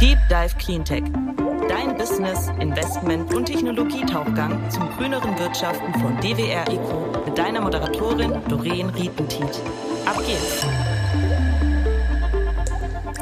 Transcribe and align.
Deep 0.00 0.16
Dive 0.30 0.56
Cleantech. 0.56 1.04
Dein 1.68 1.94
Business, 1.98 2.48
Investment 2.58 3.34
und 3.34 3.44
Technologietauchgang 3.44 4.70
zum 4.70 4.88
grüneren 4.96 5.38
Wirtschaften 5.38 5.92
von 6.00 6.18
DWR 6.22 6.66
Eco 6.68 7.22
mit 7.26 7.36
deiner 7.36 7.60
Moderatorin 7.60 8.32
Doreen 8.48 8.88
Rietentiet. 8.88 9.60
Ab 10.06 10.16
geht's! 10.24 10.64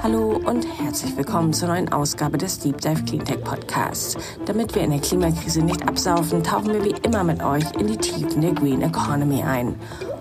Hallo 0.05 0.41
und 0.45 0.65
herzlich 0.81 1.17
willkommen 1.17 1.53
zur 1.53 1.67
neuen 1.67 1.93
Ausgabe 1.93 2.39
des 2.39 2.61
Deep 2.61 2.81
Dive 2.81 3.03
Cleantech 3.03 3.43
Podcasts. 3.43 4.17
Damit 4.47 4.77
wir 4.77 4.83
in 4.83 4.93
der 4.93 5.01
Klimakrise 5.01 5.63
nicht 5.63 5.89
absaufen, 5.89 6.45
tauchen 6.45 6.73
wir 6.73 6.85
wie 6.85 6.95
immer 7.03 7.25
mit 7.25 7.43
euch 7.43 7.65
in 7.73 7.89
die 7.89 7.97
Tiefen 7.97 8.41
der 8.41 8.53
Green 8.53 8.83
Economy 8.83 9.43
ein. 9.43 9.75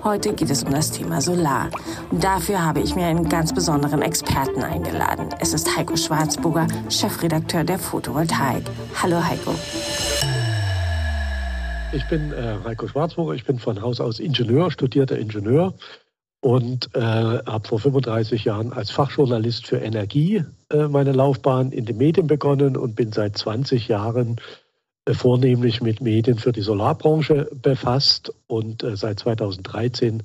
Heute 0.07 0.33
geht 0.33 0.49
es 0.49 0.63
um 0.63 0.71
das 0.71 0.89
Thema 0.89 1.19
Solar. 1.19 1.69
Und 2.09 2.23
dafür 2.23 2.63
habe 2.63 2.79
ich 2.79 2.95
mir 2.95 3.07
einen 3.07 3.27
ganz 3.27 3.53
besonderen 3.53 4.01
Experten 4.01 4.63
eingeladen. 4.63 5.27
Es 5.41 5.53
ist 5.53 5.75
Heiko 5.75 5.97
Schwarzburger, 5.97 6.65
Chefredakteur 6.89 7.65
der 7.65 7.77
Photovoltaik. 7.77 8.63
Hallo 9.03 9.21
Heiko. 9.21 9.53
Ich 11.91 12.07
bin 12.07 12.31
äh, 12.31 12.55
Heiko 12.63 12.87
Schwarzburger, 12.87 13.33
ich 13.33 13.43
bin 13.43 13.59
von 13.59 13.81
Haus 13.81 13.99
aus 13.99 14.21
Ingenieur, 14.21 14.71
studierter 14.71 15.19
Ingenieur 15.19 15.73
und 16.39 16.89
äh, 16.95 17.01
habe 17.01 17.67
vor 17.67 17.81
35 17.81 18.45
Jahren 18.45 18.71
als 18.71 18.91
Fachjournalist 18.91 19.67
für 19.67 19.79
Energie 19.79 20.41
äh, 20.71 20.87
meine 20.87 21.11
Laufbahn 21.11 21.73
in 21.73 21.83
den 21.83 21.97
Medien 21.97 22.27
begonnen 22.27 22.77
und 22.77 22.95
bin 22.95 23.11
seit 23.11 23.37
20 23.37 23.89
Jahren 23.89 24.37
vornehmlich 25.13 25.81
mit 25.81 26.01
Medien 26.01 26.37
für 26.37 26.51
die 26.51 26.61
Solarbranche 26.61 27.49
befasst 27.53 28.33
und 28.47 28.83
äh, 28.83 28.95
seit 28.95 29.19
2013 29.19 30.23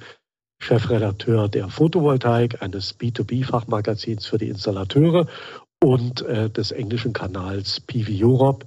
Chefredakteur 0.60 1.48
der 1.48 1.68
Photovoltaik, 1.68 2.62
eines 2.62 2.98
B2B-Fachmagazins 2.98 4.26
für 4.26 4.38
die 4.38 4.48
Installateure 4.48 5.26
und 5.82 6.22
äh, 6.22 6.48
des 6.48 6.70
englischen 6.70 7.12
Kanals 7.12 7.80
PV 7.80 8.24
Europe, 8.24 8.66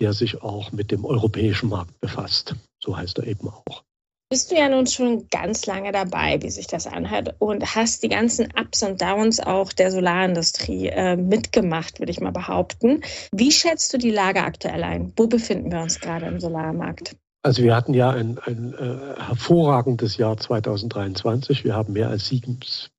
der 0.00 0.12
sich 0.12 0.42
auch 0.42 0.72
mit 0.72 0.90
dem 0.90 1.04
europäischen 1.04 1.68
Markt 1.68 2.00
befasst. 2.00 2.56
So 2.82 2.96
heißt 2.96 3.18
er 3.18 3.26
eben 3.26 3.48
auch 3.48 3.84
bist 4.30 4.50
du 4.50 4.56
ja 4.56 4.68
nun 4.68 4.86
schon 4.86 5.26
ganz 5.30 5.64
lange 5.66 5.90
dabei, 5.90 6.42
wie 6.42 6.50
sich 6.50 6.66
das 6.66 6.86
anhört, 6.86 7.34
und 7.38 7.74
hast 7.74 8.02
die 8.02 8.08
ganzen 8.08 8.48
Ups 8.60 8.82
und 8.82 9.00
Downs 9.00 9.40
auch 9.40 9.72
der 9.72 9.90
Solarindustrie 9.90 10.88
äh, 10.88 11.16
mitgemacht, 11.16 11.98
würde 11.98 12.12
ich 12.12 12.20
mal 12.20 12.32
behaupten. 12.32 13.02
Wie 13.32 13.52
schätzt 13.52 13.92
du 13.94 13.98
die 13.98 14.10
Lage 14.10 14.42
aktuell 14.42 14.84
ein? 14.84 15.12
Wo 15.16 15.26
befinden 15.26 15.72
wir 15.72 15.80
uns 15.80 16.00
gerade 16.00 16.26
im 16.26 16.40
Solarmarkt? 16.40 17.16
Also 17.42 17.62
wir 17.62 17.74
hatten 17.74 17.94
ja 17.94 18.10
ein, 18.10 18.38
ein 18.44 18.74
äh, 18.74 19.20
hervorragendes 19.22 20.18
Jahr 20.18 20.36
2023. 20.36 21.64
Wir 21.64 21.74
haben 21.74 21.94
mehr 21.94 22.10
als 22.10 22.30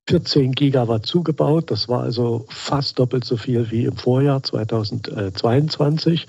14 0.07 0.53
Gigawatt 0.53 1.05
zugebaut. 1.05 1.69
Das 1.69 1.89
war 1.89 2.01
also 2.01 2.45
fast 2.49 2.97
doppelt 2.97 3.25
so 3.25 3.37
viel 3.37 3.69
wie 3.69 3.85
im 3.85 3.97
Vorjahr 3.97 4.41
2022. 4.41 6.25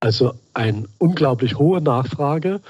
Also 0.00 0.34
eine 0.54 0.86
unglaublich 0.98 1.58
hohe 1.58 1.80
Nachfrage. 1.82 2.60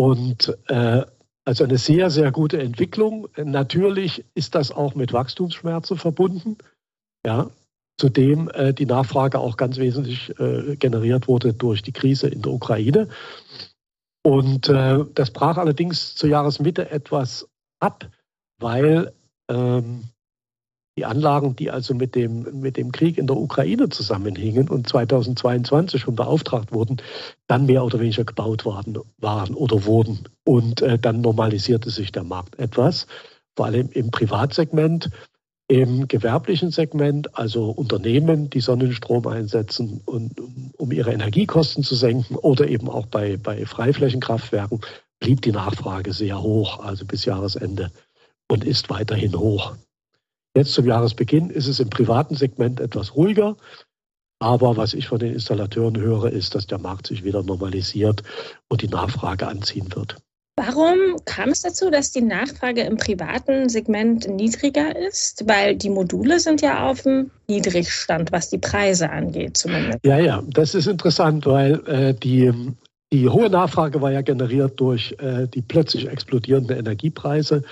Und 0.00 0.56
äh, 0.68 1.04
also 1.44 1.64
eine 1.64 1.76
sehr, 1.76 2.08
sehr 2.08 2.32
gute 2.32 2.58
Entwicklung. 2.58 3.28
Natürlich 3.36 4.24
ist 4.34 4.54
das 4.54 4.72
auch 4.72 4.94
mit 4.94 5.12
Wachstumsschmerzen 5.12 5.98
verbunden. 5.98 6.56
Ja, 7.26 7.50
zudem 7.98 8.48
äh, 8.48 8.72
die 8.72 8.86
Nachfrage 8.86 9.38
auch 9.38 9.58
ganz 9.58 9.76
wesentlich 9.76 10.30
äh, 10.40 10.76
generiert 10.76 11.28
wurde 11.28 11.52
durch 11.52 11.82
die 11.82 11.92
Krise 11.92 12.28
in 12.28 12.40
der 12.40 12.50
Ukraine. 12.50 13.08
Und 14.22 14.70
äh, 14.70 15.04
das 15.14 15.32
brach 15.32 15.58
allerdings 15.58 16.14
zur 16.14 16.30
Jahresmitte 16.30 16.90
etwas 16.90 17.46
ab, 17.78 18.08
weil 18.58 19.12
ähm, 19.50 20.04
die 20.96 21.04
Anlagen, 21.04 21.56
die 21.56 21.70
also 21.70 21.94
mit 21.94 22.14
dem, 22.14 22.60
mit 22.60 22.76
dem 22.76 22.92
Krieg 22.92 23.16
in 23.16 23.26
der 23.26 23.36
Ukraine 23.36 23.88
zusammenhingen 23.88 24.68
und 24.68 24.88
2022 24.88 26.02
schon 26.02 26.16
beauftragt 26.16 26.72
wurden, 26.72 26.98
dann 27.46 27.66
mehr 27.66 27.84
oder 27.84 28.00
weniger 28.00 28.24
gebaut 28.24 28.66
waren, 28.66 28.98
waren 29.18 29.54
oder 29.54 29.84
wurden. 29.86 30.28
Und 30.44 30.82
äh, 30.82 30.98
dann 30.98 31.20
normalisierte 31.20 31.90
sich 31.90 32.12
der 32.12 32.24
Markt 32.24 32.58
etwas, 32.58 33.06
vor 33.56 33.66
allem 33.66 33.88
im 33.92 34.10
Privatsegment. 34.10 35.10
Im 35.68 36.08
gewerblichen 36.08 36.72
Segment, 36.72 37.38
also 37.38 37.70
Unternehmen, 37.70 38.50
die 38.50 38.58
Sonnenstrom 38.58 39.24
einsetzen, 39.28 40.00
und, 40.04 40.32
um 40.76 40.90
ihre 40.90 41.12
Energiekosten 41.12 41.84
zu 41.84 41.94
senken 41.94 42.34
oder 42.34 42.66
eben 42.66 42.90
auch 42.90 43.06
bei, 43.06 43.36
bei 43.36 43.64
Freiflächenkraftwerken, 43.64 44.80
blieb 45.20 45.42
die 45.42 45.52
Nachfrage 45.52 46.12
sehr 46.12 46.42
hoch, 46.42 46.80
also 46.80 47.04
bis 47.04 47.24
Jahresende 47.24 47.92
und 48.48 48.64
ist 48.64 48.90
weiterhin 48.90 49.38
hoch. 49.38 49.76
Jetzt 50.56 50.72
zum 50.72 50.86
Jahresbeginn 50.86 51.50
ist 51.50 51.68
es 51.68 51.80
im 51.80 51.90
privaten 51.90 52.34
Segment 52.34 52.80
etwas 52.80 53.14
ruhiger. 53.14 53.56
Aber 54.42 54.76
was 54.76 54.94
ich 54.94 55.06
von 55.06 55.18
den 55.18 55.34
Installateuren 55.34 55.98
höre, 55.98 56.30
ist, 56.30 56.54
dass 56.54 56.66
der 56.66 56.78
Markt 56.78 57.06
sich 57.06 57.24
wieder 57.24 57.42
normalisiert 57.42 58.22
und 58.68 58.82
die 58.82 58.88
Nachfrage 58.88 59.46
anziehen 59.46 59.94
wird. 59.94 60.16
Warum 60.56 61.16
kam 61.24 61.50
es 61.50 61.62
dazu, 61.62 61.90
dass 61.90 62.10
die 62.10 62.20
Nachfrage 62.20 62.82
im 62.82 62.96
privaten 62.96 63.68
Segment 63.68 64.28
niedriger 64.28 64.94
ist? 64.94 65.44
Weil 65.46 65.76
die 65.76 65.88
Module 65.88 66.38
sind 66.40 66.60
ja 66.60 66.86
auf 66.86 67.02
dem 67.02 67.30
Niedrigstand, 67.48 68.32
was 68.32 68.50
die 68.50 68.58
Preise 68.58 69.10
angeht 69.10 69.56
zumindest. 69.56 70.00
Ja, 70.04 70.18
ja, 70.18 70.42
das 70.48 70.74
ist 70.74 70.86
interessant, 70.86 71.46
weil 71.46 71.80
äh, 71.86 72.14
die, 72.14 72.52
die 73.12 73.28
hohe 73.28 73.48
Nachfrage 73.48 74.02
war 74.02 74.12
ja 74.12 74.20
generiert 74.20 74.78
durch 74.80 75.16
äh, 75.18 75.46
die 75.46 75.62
plötzlich 75.62 76.08
explodierenden 76.08 76.76
Energiepreise 76.76 77.62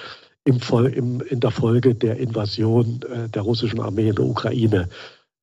im, 0.48 0.60
im, 0.94 1.20
in 1.20 1.40
der 1.40 1.50
Folge 1.50 1.94
der 1.94 2.16
Invasion 2.16 3.00
äh, 3.02 3.28
der 3.28 3.42
russischen 3.42 3.80
Armee 3.80 4.08
in 4.08 4.14
der 4.14 4.24
Ukraine 4.24 4.88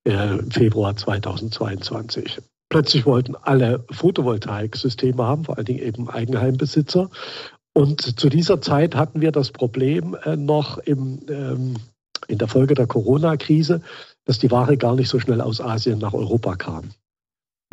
äh, 0.07 0.39
im 0.39 0.49
Februar 0.49 0.97
2022. 0.97 2.39
Plötzlich 2.69 3.05
wollten 3.05 3.35
alle 3.35 3.85
Photovoltaiksysteme 3.91 5.23
haben, 5.23 5.45
vor 5.45 5.57
allen 5.57 5.65
Dingen 5.65 5.83
eben 5.83 6.09
Eigenheimbesitzer. 6.09 7.11
Und 7.73 8.19
zu 8.19 8.29
dieser 8.29 8.61
Zeit 8.61 8.95
hatten 8.95 9.21
wir 9.21 9.31
das 9.31 9.51
Problem 9.51 10.17
äh, 10.23 10.35
noch 10.35 10.79
im, 10.79 11.19
ähm, 11.29 11.75
in 12.27 12.39
der 12.39 12.47
Folge 12.47 12.73
der 12.73 12.87
Corona-Krise, 12.87 13.81
dass 14.25 14.39
die 14.39 14.49
Ware 14.49 14.75
gar 14.75 14.95
nicht 14.95 15.09
so 15.09 15.19
schnell 15.19 15.41
aus 15.41 15.61
Asien 15.61 15.99
nach 15.99 16.13
Europa 16.13 16.55
kam. 16.55 16.89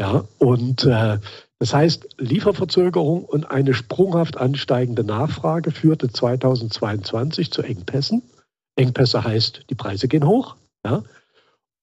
Ja, 0.01 0.25
und 0.39 0.85
äh, 0.85 1.19
das 1.59 1.75
heißt, 1.75 2.17
Lieferverzögerung 2.19 3.25
und 3.25 3.51
eine 3.51 3.75
sprunghaft 3.75 4.37
ansteigende 4.37 5.05
Nachfrage 5.05 5.71
führte 5.71 6.11
2022 6.11 7.53
zu 7.53 7.63
Engpässen. 7.63 8.23
Engpässe 8.75 9.23
heißt, 9.23 9.67
die 9.71 9.75
Preise 9.75 10.09
gehen 10.09 10.27
hoch. 10.27 10.57
Ja? 10.85 11.05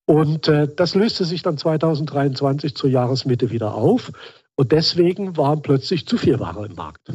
Und 0.05 0.47
äh, 0.47 0.67
das 0.67 0.95
löste 0.95 1.23
sich 1.23 1.43
dann 1.43 1.57
2023 1.57 2.75
zur 2.75 2.89
Jahresmitte 2.89 3.51
wieder 3.51 3.75
auf. 3.75 4.11
Und 4.55 4.71
deswegen 4.71 5.37
waren 5.37 5.61
plötzlich 5.61 6.07
zu 6.07 6.17
viel 6.17 6.39
Ware 6.39 6.65
im 6.65 6.75
Markt. 6.75 7.13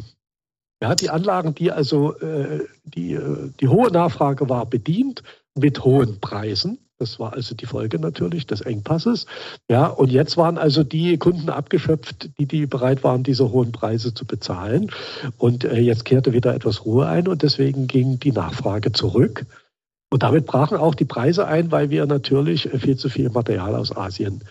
Ja, 0.81 0.95
die 0.95 1.09
Anlagen, 1.09 1.53
die 1.53 1.71
also 1.71 2.17
äh, 2.19 2.65
die, 2.83 3.13
äh, 3.13 3.51
die 3.59 3.67
hohe 3.67 3.91
Nachfrage 3.91 4.49
war 4.49 4.65
bedient 4.65 5.23
mit 5.53 5.83
hohen 5.83 6.19
Preisen, 6.19 6.79
das 6.97 7.19
war 7.19 7.33
also 7.33 7.55
die 7.55 7.65
Folge 7.65 7.99
natürlich 7.99 8.47
des 8.47 8.61
Engpasses. 8.61 9.25
Ja, 9.69 9.87
und 9.87 10.11
jetzt 10.11 10.37
waren 10.37 10.57
also 10.57 10.83
die 10.83 11.17
Kunden 11.17 11.49
abgeschöpft, 11.49 12.29
die, 12.39 12.45
die 12.45 12.65
bereit 12.65 13.03
waren, 13.03 13.23
diese 13.23 13.51
hohen 13.51 13.71
Preise 13.71 14.13
zu 14.13 14.25
bezahlen. 14.25 14.91
Und 15.37 15.65
äh, 15.65 15.79
jetzt 15.79 16.05
kehrte 16.05 16.33
wieder 16.33 16.55
etwas 16.55 16.85
Ruhe 16.85 17.07
ein 17.07 17.27
und 17.27 17.43
deswegen 17.43 17.87
ging 17.87 18.19
die 18.19 18.31
Nachfrage 18.31 18.91
zurück. 18.91 19.45
Und 20.09 20.23
damit 20.23 20.45
brachen 20.45 20.77
auch 20.77 20.95
die 20.95 21.05
Preise 21.05 21.47
ein, 21.47 21.71
weil 21.71 21.89
wir 21.89 22.05
natürlich 22.05 22.69
viel 22.77 22.95
zu 22.95 23.09
viel 23.09 23.29
Material 23.29 23.75
aus 23.75 23.95
Asien 23.95 24.43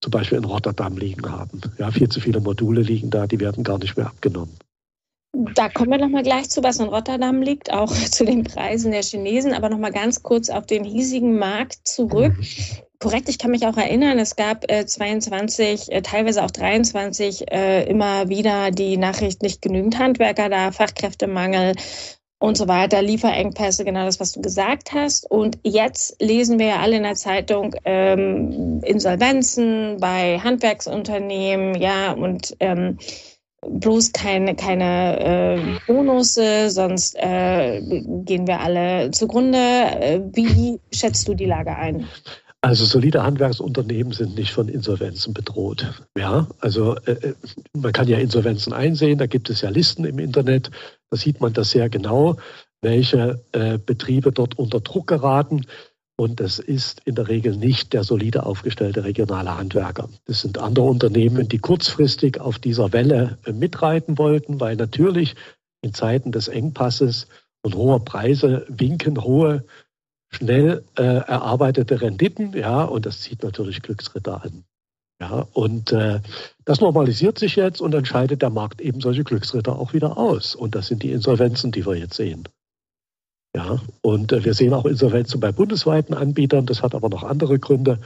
zum 0.00 0.12
Beispiel 0.12 0.38
in 0.38 0.44
Rotterdam 0.44 0.96
liegen 0.96 1.28
haben. 1.30 1.60
Ja, 1.78 1.90
viel 1.90 2.08
zu 2.08 2.20
viele 2.20 2.40
Module 2.40 2.82
liegen 2.82 3.10
da, 3.10 3.26
die 3.26 3.40
werden 3.40 3.64
gar 3.64 3.78
nicht 3.78 3.96
mehr 3.96 4.06
abgenommen. 4.06 4.54
Da 5.32 5.68
kommen 5.68 5.90
wir 5.90 5.98
nochmal 5.98 6.22
gleich 6.22 6.48
zu, 6.48 6.62
was 6.62 6.80
in 6.80 6.88
Rotterdam 6.88 7.42
liegt, 7.42 7.72
auch 7.72 7.92
zu 8.10 8.24
den 8.24 8.44
Preisen 8.44 8.92
der 8.92 9.02
Chinesen, 9.02 9.52
aber 9.52 9.68
nochmal 9.68 9.92
ganz 9.92 10.22
kurz 10.22 10.48
auf 10.50 10.66
den 10.66 10.84
hiesigen 10.84 11.38
Markt 11.38 11.86
zurück. 11.86 12.34
Korrekt, 12.98 13.28
ich 13.28 13.38
kann 13.38 13.52
mich 13.52 13.64
auch 13.64 13.76
erinnern, 13.76 14.18
es 14.18 14.34
gab 14.34 14.68
äh, 14.70 14.84
22, 14.84 15.92
äh, 15.92 16.02
teilweise 16.02 16.42
auch 16.42 16.50
23 16.50 17.52
äh, 17.52 17.84
immer 17.84 18.28
wieder 18.28 18.72
die 18.72 18.96
Nachricht, 18.96 19.42
nicht 19.42 19.62
genügend 19.62 19.98
Handwerker 19.98 20.48
da, 20.48 20.72
Fachkräftemangel 20.72 21.74
und 22.40 22.56
so 22.56 22.66
weiter, 22.66 23.02
Lieferengpässe, 23.02 23.84
genau 23.84 24.04
das, 24.04 24.18
was 24.18 24.32
du 24.32 24.40
gesagt 24.40 24.92
hast. 24.92 25.30
Und 25.30 25.58
jetzt 25.62 26.20
lesen 26.20 26.58
wir 26.58 26.66
ja 26.66 26.78
alle 26.78 26.96
in 26.96 27.02
der 27.02 27.14
Zeitung 27.14 27.74
ähm, 27.84 28.80
Insolvenzen 28.84 29.98
bei 30.00 30.40
Handwerksunternehmen, 30.40 31.80
ja, 31.80 32.12
und 32.12 32.56
ähm, 32.58 32.98
bloß 33.66 34.12
keine, 34.12 34.54
keine 34.54 35.20
äh, 35.20 35.60
Bonusse, 35.86 36.70
sonst 36.70 37.16
äh, 37.16 37.80
gehen 38.24 38.46
wir 38.46 38.60
alle 38.60 39.10
zugrunde. 39.10 39.58
Äh, 39.58 40.20
wie 40.32 40.80
schätzt 40.92 41.28
du 41.28 41.34
die 41.34 41.46
Lage 41.46 41.76
ein? 41.76 42.06
Also 42.60 42.84
solide 42.86 43.22
Handwerksunternehmen 43.22 44.12
sind 44.12 44.36
nicht 44.36 44.52
von 44.52 44.68
Insolvenzen 44.68 45.32
bedroht. 45.32 45.86
Ja, 46.16 46.48
also 46.60 46.96
äh, 47.06 47.12
äh, 47.12 47.34
man 47.72 47.92
kann 47.92 48.08
ja 48.08 48.18
Insolvenzen 48.18 48.72
einsehen, 48.72 49.18
da 49.18 49.26
gibt 49.26 49.48
es 49.48 49.60
ja 49.60 49.70
Listen 49.70 50.04
im 50.04 50.18
Internet, 50.18 50.70
da 51.10 51.16
sieht 51.16 51.40
man 51.40 51.52
das 51.52 51.70
sehr 51.70 51.88
genau, 51.88 52.36
welche 52.80 53.44
äh, 53.52 53.78
Betriebe 53.78 54.32
dort 54.32 54.58
unter 54.58 54.80
Druck 54.80 55.06
geraten. 55.06 55.66
Und 56.20 56.40
das 56.40 56.58
ist 56.58 57.00
in 57.04 57.14
der 57.14 57.28
Regel 57.28 57.56
nicht 57.56 57.92
der 57.92 58.02
solide 58.02 58.44
aufgestellte 58.44 59.04
regionale 59.04 59.56
Handwerker. 59.56 60.08
Das 60.24 60.40
sind 60.40 60.58
andere 60.58 60.86
Unternehmen, 60.86 61.48
die 61.48 61.58
kurzfristig 61.58 62.40
auf 62.40 62.58
dieser 62.58 62.92
Welle 62.92 63.38
mitreiten 63.52 64.18
wollten, 64.18 64.58
weil 64.58 64.74
natürlich 64.74 65.36
in 65.80 65.94
Zeiten 65.94 66.32
des 66.32 66.48
Engpasses 66.48 67.28
und 67.62 67.76
hoher 67.76 68.04
Preise 68.04 68.66
winken 68.68 69.22
hohe, 69.22 69.64
schnell 70.28 70.84
äh, 70.96 71.02
erarbeitete 71.02 72.00
Renditen. 72.00 72.52
Ja, 72.52 72.82
und 72.82 73.06
das 73.06 73.20
zieht 73.20 73.44
natürlich 73.44 73.80
Glücksritter 73.82 74.42
an. 74.42 74.64
Ja, 75.20 75.46
und 75.52 75.92
äh, 75.92 76.20
das 76.64 76.80
normalisiert 76.80 77.38
sich 77.38 77.54
jetzt 77.54 77.80
und 77.80 77.92
dann 77.92 78.04
scheidet 78.04 78.42
der 78.42 78.50
Markt 78.50 78.80
eben 78.80 79.00
solche 79.00 79.22
Glücksritter 79.22 79.78
auch 79.78 79.92
wieder 79.92 80.18
aus. 80.18 80.56
Und 80.56 80.74
das 80.74 80.88
sind 80.88 81.04
die 81.04 81.12
Insolvenzen, 81.12 81.70
die 81.70 81.86
wir 81.86 81.94
jetzt 81.94 82.14
sehen. 82.14 82.48
Ja, 83.56 83.80
und 84.02 84.32
äh, 84.32 84.44
wir 84.44 84.54
sehen 84.54 84.74
auch 84.74 84.84
Insolvenzen 84.84 85.40
bei 85.40 85.52
bundesweiten 85.52 86.14
Anbietern. 86.14 86.66
Das 86.66 86.82
hat 86.82 86.94
aber 86.94 87.08
noch 87.08 87.22
andere 87.22 87.58
Gründe. 87.58 88.00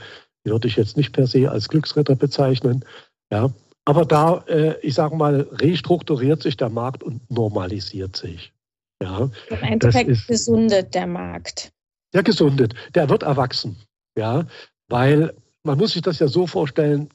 Die 0.45 0.51
würde 0.51 0.67
ich 0.67 0.75
jetzt 0.75 0.97
nicht 0.97 1.13
per 1.13 1.27
se 1.27 1.49
als 1.49 1.69
Glücksritter 1.69 2.15
bezeichnen. 2.15 2.85
Ja, 3.31 3.51
aber 3.85 4.05
da, 4.05 4.43
äh, 4.47 4.79
ich 4.81 4.93
sage 4.93 5.15
mal, 5.15 5.47
restrukturiert 5.51 6.41
sich 6.41 6.57
der 6.57 6.69
Markt 6.69 7.03
und 7.03 7.29
normalisiert 7.29 8.15
sich. 8.15 8.53
Ja, 9.01 9.29
Im 9.49 9.63
Endeffekt 9.63 10.09
ist, 10.09 10.27
gesundet 10.27 10.95
der 10.95 11.07
Markt. 11.07 11.71
Der 12.13 12.23
gesundet, 12.23 12.73
der 12.95 13.09
wird 13.09 13.23
erwachsen. 13.23 13.77
Ja, 14.17 14.45
weil 14.87 15.33
man 15.63 15.77
muss 15.77 15.93
sich 15.93 16.01
das 16.01 16.19
ja 16.19 16.27
so 16.27 16.47
vorstellen, 16.47 17.09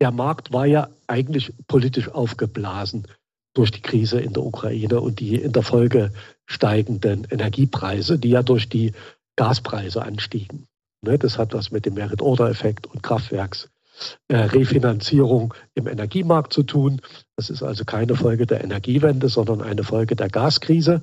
der 0.00 0.10
Markt 0.10 0.52
war 0.52 0.66
ja 0.66 0.88
eigentlich 1.06 1.52
politisch 1.66 2.08
aufgeblasen 2.08 3.06
durch 3.54 3.70
die 3.70 3.80
Krise 3.80 4.20
in 4.20 4.32
der 4.32 4.42
Ukraine 4.42 5.00
und 5.00 5.20
die 5.20 5.36
in 5.36 5.52
der 5.52 5.62
Folge 5.62 6.12
steigenden 6.46 7.26
Energiepreise, 7.30 8.18
die 8.18 8.30
ja 8.30 8.42
durch 8.42 8.68
die 8.68 8.92
Gaspreise 9.36 10.02
anstiegen. 10.02 10.66
Ne, 11.02 11.16
das 11.18 11.38
hat 11.38 11.54
was 11.54 11.70
mit 11.70 11.86
dem 11.86 11.94
Merit-Order-Effekt 11.94 12.86
und 12.86 13.02
Kraftwerksrefinanzierung 13.02 15.54
im 15.74 15.86
Energiemarkt 15.86 16.52
zu 16.52 16.62
tun. 16.62 17.00
Das 17.36 17.50
ist 17.50 17.62
also 17.62 17.84
keine 17.84 18.16
Folge 18.16 18.46
der 18.46 18.64
Energiewende, 18.64 19.28
sondern 19.28 19.60
eine 19.60 19.84
Folge 19.84 20.16
der 20.16 20.30
Gaskrise. 20.30 21.02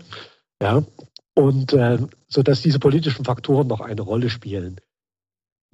Ja, 0.61 0.83
und 1.35 1.73
äh, 1.73 1.99
so 2.27 2.43
dass 2.43 2.61
diese 2.61 2.79
politischen 2.79 3.25
Faktoren 3.25 3.67
noch 3.67 3.81
eine 3.81 4.01
Rolle 4.01 4.29
spielen. 4.29 4.79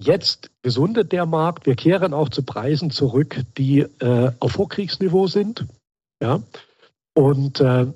Jetzt 0.00 0.50
gesundet 0.62 1.12
der 1.12 1.26
Markt. 1.26 1.66
Wir 1.66 1.74
kehren 1.74 2.14
auch 2.14 2.28
zu 2.28 2.44
Preisen 2.44 2.90
zurück, 2.90 3.40
die 3.56 3.80
äh, 3.80 4.32
auf 4.38 4.52
Vorkriegsniveau 4.52 5.26
sind. 5.26 5.66
Ja, 6.22 6.42
und 7.14 7.60
äh, 7.60 7.86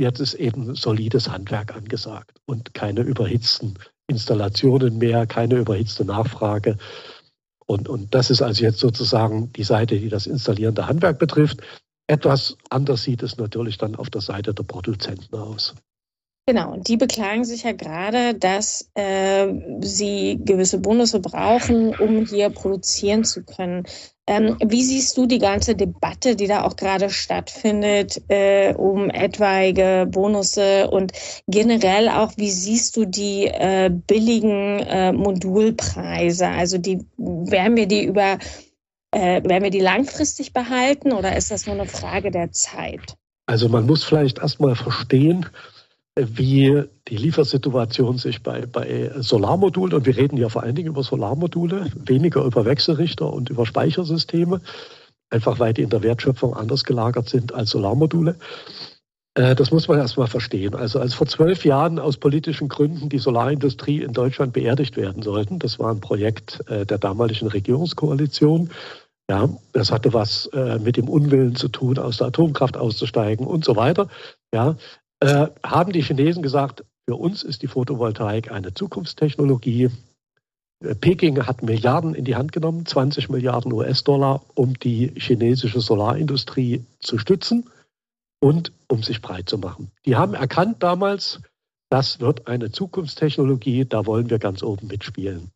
jetzt 0.00 0.20
ist 0.20 0.34
eben 0.34 0.74
solides 0.74 1.30
Handwerk 1.30 1.74
angesagt 1.74 2.40
und 2.46 2.74
keine 2.74 3.02
überhitzten 3.02 3.78
Installationen 4.06 4.98
mehr, 4.98 5.26
keine 5.26 5.56
überhitzte 5.56 6.04
Nachfrage. 6.04 6.76
Und, 7.66 7.88
und 7.88 8.14
das 8.14 8.30
ist 8.30 8.42
also 8.42 8.64
jetzt 8.64 8.80
sozusagen 8.80 9.52
die 9.52 9.62
Seite, 9.62 9.98
die 9.98 10.08
das 10.08 10.26
installierende 10.26 10.88
Handwerk 10.88 11.18
betrifft. 11.18 11.60
Etwas 12.08 12.56
anders 12.68 13.04
sieht 13.04 13.22
es 13.22 13.36
natürlich 13.36 13.78
dann 13.78 13.94
auf 13.94 14.10
der 14.10 14.20
Seite 14.20 14.52
der 14.52 14.64
Produzenten 14.64 15.36
aus. 15.36 15.76
Genau, 16.46 16.72
und 16.72 16.88
die 16.88 16.96
beklagen 16.96 17.44
sich 17.44 17.62
ja 17.62 17.70
gerade, 17.70 18.34
dass 18.34 18.90
äh, 18.94 19.46
sie 19.82 20.40
gewisse 20.44 20.78
Bonusse 20.78 21.20
brauchen, 21.20 21.94
um 21.94 22.26
hier 22.26 22.50
produzieren 22.50 23.22
zu 23.22 23.44
können. 23.44 23.84
Ähm, 24.30 24.56
wie 24.64 24.84
siehst 24.84 25.16
du 25.16 25.26
die 25.26 25.40
ganze 25.40 25.74
Debatte, 25.74 26.36
die 26.36 26.46
da 26.46 26.62
auch 26.62 26.76
gerade 26.76 27.10
stattfindet, 27.10 28.22
äh, 28.28 28.72
um 28.74 29.10
etwaige 29.10 30.06
Bonusse 30.08 30.88
und 30.88 31.10
generell 31.48 32.08
auch, 32.08 32.34
wie 32.36 32.52
siehst 32.52 32.96
du 32.96 33.06
die 33.06 33.46
äh, 33.46 33.90
billigen 33.90 34.78
äh, 34.78 35.12
Modulpreise? 35.12 36.46
Also 36.46 36.78
die 36.78 37.04
werden 37.16 37.76
wir 37.76 37.88
die 37.88 38.04
über 38.04 38.38
äh, 39.10 39.42
werden 39.42 39.64
wir 39.64 39.70
die 39.70 39.80
langfristig 39.80 40.52
behalten 40.52 41.10
oder 41.10 41.34
ist 41.34 41.50
das 41.50 41.66
nur 41.66 41.74
eine 41.74 41.86
Frage 41.86 42.30
der 42.30 42.52
Zeit? 42.52 43.16
Also 43.46 43.68
man 43.68 43.84
muss 43.84 44.04
vielleicht 44.04 44.38
erstmal 44.38 44.76
verstehen, 44.76 45.46
wie 46.36 46.84
die 47.08 47.16
Liefersituation 47.16 48.18
sich 48.18 48.42
bei, 48.42 48.66
bei 48.66 49.10
Solarmodulen, 49.18 49.94
und 49.94 50.06
wir 50.06 50.16
reden 50.16 50.36
ja 50.36 50.48
vor 50.48 50.62
allen 50.62 50.74
Dingen 50.74 50.88
über 50.88 51.02
Solarmodule, 51.02 51.86
weniger 51.94 52.44
über 52.44 52.64
Wechselrichter 52.64 53.32
und 53.32 53.50
über 53.50 53.66
Speichersysteme, 53.66 54.60
einfach 55.30 55.58
weil 55.58 55.72
die 55.72 55.82
in 55.82 55.90
der 55.90 56.02
Wertschöpfung 56.02 56.54
anders 56.54 56.84
gelagert 56.84 57.28
sind 57.28 57.54
als 57.54 57.70
Solarmodule. 57.70 58.36
Äh, 59.34 59.54
das 59.54 59.70
muss 59.70 59.88
man 59.88 59.98
erstmal 59.98 60.26
verstehen. 60.26 60.74
Also 60.74 60.98
als 60.98 61.14
vor 61.14 61.26
zwölf 61.26 61.64
Jahren 61.64 61.98
aus 61.98 62.16
politischen 62.16 62.68
Gründen 62.68 63.08
die 63.08 63.18
Solarindustrie 63.18 64.02
in 64.02 64.12
Deutschland 64.12 64.52
beerdigt 64.52 64.96
werden 64.96 65.22
sollten, 65.22 65.58
das 65.58 65.78
war 65.78 65.90
ein 65.90 66.00
Projekt 66.00 66.60
äh, 66.68 66.84
der 66.84 66.98
damaligen 66.98 67.46
Regierungskoalition. 67.46 68.70
Ja, 69.30 69.48
das 69.72 69.92
hatte 69.92 70.12
was 70.12 70.46
äh, 70.46 70.80
mit 70.80 70.96
dem 70.96 71.08
Unwillen 71.08 71.54
zu 71.54 71.68
tun, 71.68 71.98
aus 71.98 72.16
der 72.16 72.26
Atomkraft 72.28 72.76
auszusteigen 72.76 73.46
und 73.46 73.64
so 73.64 73.76
weiter. 73.76 74.08
Ja, 74.52 74.74
äh, 75.20 75.48
haben 75.62 75.92
die 75.92 76.02
Chinesen 76.02 76.42
gesagt, 76.42 76.84
für 77.06 77.16
uns 77.16 77.42
ist 77.42 77.62
die 77.62 77.66
Photovoltaik 77.66 78.50
eine 78.50 78.74
Zukunftstechnologie. 78.74 79.90
Äh, 80.82 80.94
Peking 80.94 81.46
hat 81.46 81.62
Milliarden 81.62 82.14
in 82.14 82.24
die 82.24 82.36
Hand 82.36 82.52
genommen, 82.52 82.86
20 82.86 83.28
Milliarden 83.28 83.72
US-Dollar, 83.72 84.42
um 84.54 84.78
die 84.78 85.12
chinesische 85.16 85.80
Solarindustrie 85.80 86.84
zu 87.00 87.18
stützen 87.18 87.68
und 88.40 88.72
um 88.88 89.02
sich 89.02 89.20
breit 89.20 89.48
zu 89.48 89.58
machen. 89.58 89.90
Die 90.06 90.16
haben 90.16 90.34
erkannt 90.34 90.82
damals, 90.82 91.40
das 91.90 92.20
wird 92.20 92.46
eine 92.46 92.72
Zukunftstechnologie, 92.72 93.84
da 93.84 94.06
wollen 94.06 94.30
wir 94.30 94.38
ganz 94.38 94.62
oben 94.62 94.86
mitspielen. 94.86 95.50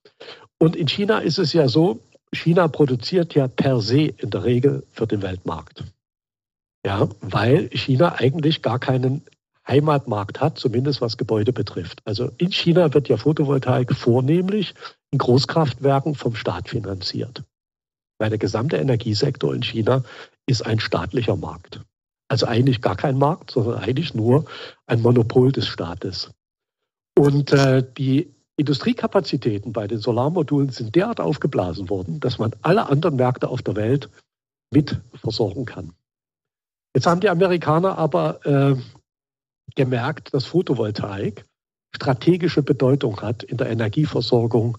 Und 0.58 0.76
in 0.76 0.88
China 0.88 1.18
ist 1.18 1.38
es 1.38 1.52
ja 1.52 1.68
so, 1.68 2.00
China 2.32 2.68
produziert 2.68 3.34
ja 3.34 3.48
per 3.48 3.80
se 3.80 4.02
in 4.02 4.30
der 4.30 4.44
Regel 4.44 4.82
für 4.90 5.06
den 5.06 5.22
Weltmarkt. 5.22 5.84
Ja, 6.84 7.08
weil 7.20 7.70
China 7.70 8.16
eigentlich 8.16 8.60
gar 8.60 8.78
keinen 8.78 9.22
Heimatmarkt 9.66 10.40
hat, 10.40 10.58
zumindest 10.58 11.00
was 11.00 11.16
Gebäude 11.16 11.52
betrifft. 11.52 12.00
Also 12.04 12.30
in 12.38 12.52
China 12.52 12.92
wird 12.92 13.08
ja 13.08 13.16
Photovoltaik 13.16 13.94
vornehmlich 13.94 14.74
in 15.10 15.18
Großkraftwerken 15.18 16.14
vom 16.14 16.34
Staat 16.34 16.68
finanziert. 16.68 17.44
Weil 18.18 18.30
der 18.30 18.38
gesamte 18.38 18.76
Energiesektor 18.76 19.54
in 19.54 19.62
China 19.62 20.04
ist 20.46 20.66
ein 20.66 20.80
staatlicher 20.80 21.36
Markt. 21.36 21.80
Also 22.28 22.46
eigentlich 22.46 22.82
gar 22.82 22.96
kein 22.96 23.18
Markt, 23.18 23.52
sondern 23.52 23.78
eigentlich 23.78 24.14
nur 24.14 24.44
ein 24.86 25.00
Monopol 25.00 25.52
des 25.52 25.66
Staates. 25.66 26.30
Und 27.16 27.52
äh, 27.52 27.84
die 27.96 28.34
Industriekapazitäten 28.56 29.72
bei 29.72 29.86
den 29.86 29.98
Solarmodulen 29.98 30.70
sind 30.70 30.94
derart 30.94 31.20
aufgeblasen 31.20 31.88
worden, 31.88 32.20
dass 32.20 32.38
man 32.38 32.54
alle 32.62 32.88
anderen 32.88 33.16
Märkte 33.16 33.48
auf 33.48 33.62
der 33.62 33.76
Welt 33.76 34.10
mit 34.70 35.00
versorgen 35.14 35.64
kann. 35.64 35.92
Jetzt 36.94 37.06
haben 37.06 37.20
die 37.20 37.28
Amerikaner 37.28 37.98
aber 37.98 38.44
äh, 38.46 38.76
gemerkt, 39.74 40.32
dass 40.34 40.44
Photovoltaik 40.46 41.44
strategische 41.94 42.62
Bedeutung 42.62 43.20
hat 43.20 43.42
in 43.42 43.56
der 43.56 43.70
Energieversorgung 43.70 44.78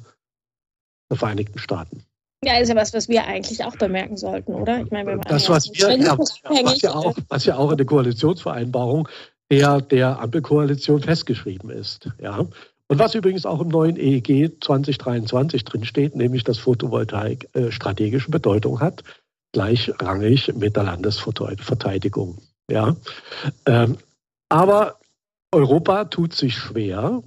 der 1.10 1.18
Vereinigten 1.18 1.60
Staaten. 1.60 2.04
Ja, 2.44 2.60
ist 2.60 2.70
ja 2.70 2.76
was, 2.76 2.94
was 2.94 3.08
wir 3.10 3.26
eigentlich 3.26 3.64
auch 3.64 3.76
bemerken 3.76 4.18
sollten, 4.18 4.54
oder? 4.54 4.82
Ich 4.82 4.92
meine, 4.92 5.16
wir 5.16 5.18
das, 5.18 5.50
was, 5.50 5.72
wir, 5.74 5.98
ja, 5.98 6.18
was, 6.18 6.82
ja 6.82 6.94
auch, 6.94 7.16
was 7.30 7.46
ja 7.46 7.58
auch 7.58 7.72
in 7.72 7.78
der 7.78 7.86
Koalitionsvereinbarung 7.86 9.08
der, 9.52 9.82
der 9.82 10.20
Ampelkoalition 10.20 11.02
festgeschrieben 11.02 11.70
ist. 11.70 12.10
Ja. 12.22 12.46
Und 12.88 13.00
was 13.00 13.16
übrigens 13.16 13.46
auch 13.46 13.62
im 13.62 13.70
neuen 13.70 13.98
EEG 13.98 14.64
2023 14.64 15.64
drinsteht, 15.64 16.16
nämlich 16.16 16.44
dass 16.44 16.60
Photovoltaik 16.60 17.50
äh, 17.54 17.72
strategische 17.72 18.30
Bedeutung 18.30 18.80
hat, 18.80 19.04
gleichrangig 19.54 20.54
mit 20.56 20.76
der 20.76 20.84
Landesverteidigung. 20.84 22.38
Ja. 22.70 22.96
Ähm, 23.66 23.98
aber 24.50 25.00
Europa 25.52 26.06
tut 26.06 26.34
sich 26.34 26.56
schwer 26.56 27.24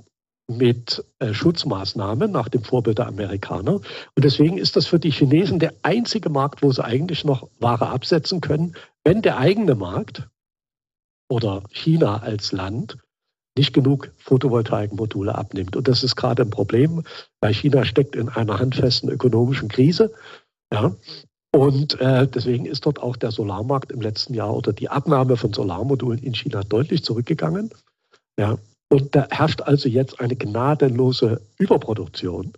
mit 0.48 1.04
äh, 1.18 1.34
Schutzmaßnahmen 1.34 2.30
nach 2.30 2.48
dem 2.48 2.64
Vorbild 2.64 2.98
der 2.98 3.06
Amerikaner. 3.06 3.74
Und 3.74 3.84
deswegen 4.16 4.56
ist 4.58 4.76
das 4.76 4.86
für 4.86 4.98
die 4.98 5.10
Chinesen 5.10 5.58
der 5.58 5.74
einzige 5.82 6.30
Markt, 6.30 6.62
wo 6.62 6.72
sie 6.72 6.84
eigentlich 6.84 7.24
noch 7.24 7.48
Ware 7.58 7.88
absetzen 7.88 8.40
können, 8.40 8.74
wenn 9.04 9.20
der 9.22 9.38
eigene 9.38 9.74
Markt 9.74 10.28
oder 11.28 11.62
China 11.70 12.22
als 12.22 12.52
Land 12.52 12.96
nicht 13.58 13.74
genug 13.74 14.10
Photovoltaikmodule 14.18 15.34
abnimmt. 15.34 15.76
Und 15.76 15.88
das 15.88 16.02
ist 16.02 16.16
gerade 16.16 16.42
ein 16.42 16.50
Problem, 16.50 17.02
weil 17.40 17.52
China 17.52 17.84
steckt 17.84 18.16
in 18.16 18.28
einer 18.28 18.58
handfesten 18.58 19.10
ökonomischen 19.10 19.68
Krise. 19.68 20.12
Ja, 20.72 20.94
und 21.54 22.00
äh, 22.00 22.26
deswegen 22.28 22.66
ist 22.66 22.84
dort 22.84 23.00
auch 23.00 23.16
der 23.16 23.30
Solarmarkt 23.30 23.90
im 23.90 24.00
letzten 24.00 24.34
Jahr 24.34 24.54
oder 24.54 24.72
die 24.72 24.90
Abnahme 24.90 25.36
von 25.36 25.52
Solarmodulen 25.52 26.22
in 26.22 26.34
China 26.34 26.62
deutlich 26.62 27.04
zurückgegangen. 27.04 27.70
Ja. 28.38 28.58
Und 28.90 29.14
da 29.14 29.26
herrscht 29.30 29.62
also 29.62 29.88
jetzt 29.88 30.20
eine 30.20 30.36
gnadenlose 30.36 31.40
Überproduktion. 31.58 32.52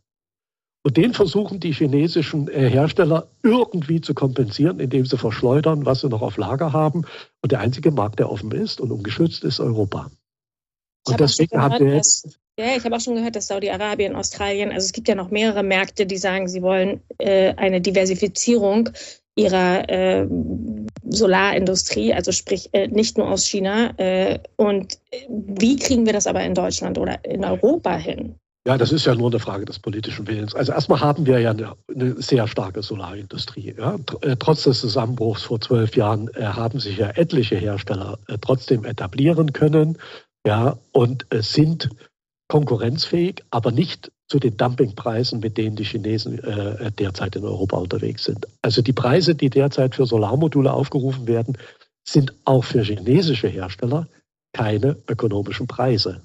Und 0.82 0.96
den 0.96 1.12
versuchen 1.12 1.60
die 1.60 1.72
chinesischen 1.72 2.48
äh, 2.48 2.68
Hersteller 2.70 3.28
irgendwie 3.42 4.00
zu 4.00 4.14
kompensieren, 4.14 4.80
indem 4.80 5.04
sie 5.04 5.18
verschleudern, 5.18 5.84
was 5.84 6.00
sie 6.00 6.08
noch 6.08 6.22
auf 6.22 6.36
Lager 6.36 6.72
haben. 6.72 7.04
Und 7.42 7.52
der 7.52 7.60
einzige 7.60 7.90
Markt, 7.90 8.18
der 8.18 8.30
offen 8.30 8.50
ist 8.52 8.80
und 8.80 8.90
ungeschützt, 8.90 9.44
ist 9.44 9.60
Europa. 9.60 10.10
Und 11.06 11.20
deswegen 11.20 11.50
gehört, 11.50 11.72
haben 11.72 11.84
wir 11.84 11.94
jetzt 11.96 12.39
Ja, 12.58 12.76
ich 12.76 12.84
habe 12.84 12.96
auch 12.96 13.00
schon 13.00 13.14
gehört, 13.14 13.36
dass 13.36 13.46
Saudi-Arabien, 13.46 14.14
Australien, 14.14 14.70
also 14.70 14.84
es 14.84 14.92
gibt 14.92 15.08
ja 15.08 15.14
noch 15.14 15.30
mehrere 15.30 15.62
Märkte, 15.62 16.04
die 16.04 16.18
sagen, 16.18 16.48
sie 16.48 16.62
wollen 16.62 17.00
äh, 17.18 17.54
eine 17.54 17.80
Diversifizierung 17.80 18.90
ihrer 19.36 19.88
äh, 19.88 20.26
Solarindustrie, 21.08 22.12
also 22.12 22.32
sprich 22.32 22.68
äh, 22.72 22.88
nicht 22.88 23.16
nur 23.16 23.30
aus 23.30 23.46
China. 23.46 23.94
Äh, 23.98 24.40
und 24.56 24.98
wie 25.28 25.76
kriegen 25.76 26.04
wir 26.04 26.12
das 26.12 26.26
aber 26.26 26.42
in 26.42 26.54
Deutschland 26.54 26.98
oder 26.98 27.24
in 27.24 27.44
Europa 27.44 27.96
hin? 27.96 28.34
Ja, 28.66 28.76
das 28.76 28.92
ist 28.92 29.06
ja 29.06 29.14
nur 29.14 29.30
eine 29.30 29.40
Frage 29.40 29.64
des 29.64 29.78
politischen 29.78 30.26
Willens. 30.26 30.54
Also 30.54 30.72
erstmal 30.72 31.00
haben 31.00 31.24
wir 31.24 31.40
ja 31.40 31.50
eine, 31.50 31.72
eine 31.88 32.20
sehr 32.20 32.46
starke 32.46 32.82
Solarindustrie. 32.82 33.74
Ja. 33.78 33.96
Äh, 34.20 34.36
trotz 34.38 34.64
des 34.64 34.80
Zusammenbruchs 34.80 35.44
vor 35.44 35.60
zwölf 35.60 35.96
Jahren 35.96 36.28
äh, 36.34 36.42
haben 36.42 36.78
sich 36.78 36.98
ja 36.98 37.08
etliche 37.08 37.56
Hersteller 37.56 38.18
äh, 38.28 38.36
trotzdem 38.38 38.84
etablieren 38.84 39.54
können 39.54 39.96
ja, 40.46 40.76
und 40.92 41.26
äh, 41.30 41.42
sind 41.42 41.88
konkurrenzfähig, 42.50 43.44
aber 43.50 43.70
nicht 43.70 44.10
zu 44.28 44.40
den 44.40 44.56
Dumpingpreisen, 44.56 45.38
mit 45.38 45.56
denen 45.56 45.76
die 45.76 45.84
Chinesen 45.84 46.42
äh, 46.42 46.90
derzeit 46.90 47.36
in 47.36 47.44
Europa 47.44 47.78
unterwegs 47.78 48.24
sind. 48.24 48.46
Also 48.60 48.82
die 48.82 48.92
Preise, 48.92 49.34
die 49.36 49.50
derzeit 49.50 49.94
für 49.94 50.04
Solarmodule 50.04 50.72
aufgerufen 50.72 51.28
werden, 51.28 51.56
sind 52.06 52.34
auch 52.44 52.64
für 52.64 52.82
chinesische 52.82 53.46
Hersteller 53.46 54.08
keine 54.52 54.96
ökonomischen 55.08 55.68
Preise. 55.68 56.22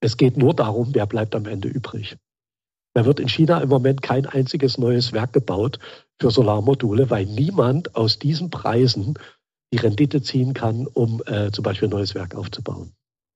Es 0.00 0.16
geht 0.16 0.36
nur 0.36 0.54
darum, 0.54 0.94
wer 0.94 1.06
bleibt 1.06 1.34
am 1.34 1.46
Ende 1.46 1.68
übrig. 1.68 2.16
Da 2.94 3.04
wird 3.04 3.18
in 3.18 3.28
China 3.28 3.60
im 3.60 3.68
Moment 3.68 4.00
kein 4.00 4.26
einziges 4.26 4.78
neues 4.78 5.12
Werk 5.12 5.32
gebaut 5.32 5.80
für 6.20 6.30
Solarmodule, 6.30 7.10
weil 7.10 7.26
niemand 7.26 7.96
aus 7.96 8.18
diesen 8.18 8.50
Preisen 8.50 9.14
die 9.72 9.78
Rendite 9.78 10.22
ziehen 10.22 10.54
kann, 10.54 10.86
um 10.86 11.20
äh, 11.26 11.50
zum 11.50 11.64
Beispiel 11.64 11.88
ein 11.88 11.92
neues 11.92 12.14
Werk 12.14 12.36
aufzubauen. 12.36 12.92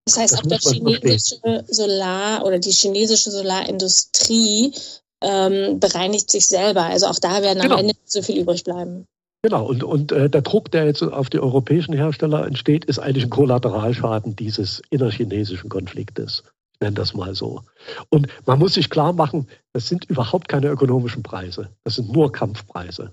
Das 0.06 0.16
heißt, 0.16 0.34
das 0.34 0.40
auch 0.40 0.48
das 0.48 0.72
chinesische 0.72 1.64
Solar 1.68 2.44
oder 2.44 2.58
die 2.58 2.70
chinesische 2.70 3.30
Solarindustrie 3.30 4.72
ähm, 5.20 5.80
bereinigt 5.80 6.30
sich 6.30 6.46
selber. 6.46 6.84
Also 6.84 7.06
auch 7.06 7.18
da 7.18 7.42
werden 7.42 7.60
genau. 7.60 7.74
am 7.74 7.80
Ende 7.80 7.94
nicht 7.94 8.10
so 8.10 8.22
viel 8.22 8.38
übrig 8.38 8.62
bleiben. 8.62 9.04
Genau, 9.42 9.66
und, 9.66 9.82
und 9.84 10.12
äh, 10.12 10.30
der 10.30 10.42
Druck, 10.42 10.70
der 10.70 10.86
jetzt 10.86 11.02
auf 11.02 11.28
die 11.28 11.40
europäischen 11.40 11.92
Hersteller 11.92 12.46
entsteht, 12.46 12.84
ist 12.84 12.98
eigentlich 12.98 13.24
ein 13.24 13.30
Kollateralschaden 13.30 14.36
dieses 14.36 14.82
innerchinesischen 14.90 15.68
Konfliktes. 15.68 16.44
Ich 16.74 16.80
nenne 16.80 16.94
das 16.94 17.14
mal 17.14 17.34
so. 17.34 17.62
Und 18.08 18.28
man 18.44 18.58
muss 18.58 18.74
sich 18.74 18.90
klar 18.90 19.12
machen, 19.12 19.48
das 19.72 19.88
sind 19.88 20.04
überhaupt 20.06 20.48
keine 20.48 20.68
ökonomischen 20.68 21.22
Preise. 21.22 21.70
Das 21.84 21.96
sind 21.96 22.12
nur 22.12 22.32
Kampfpreise. 22.32 23.12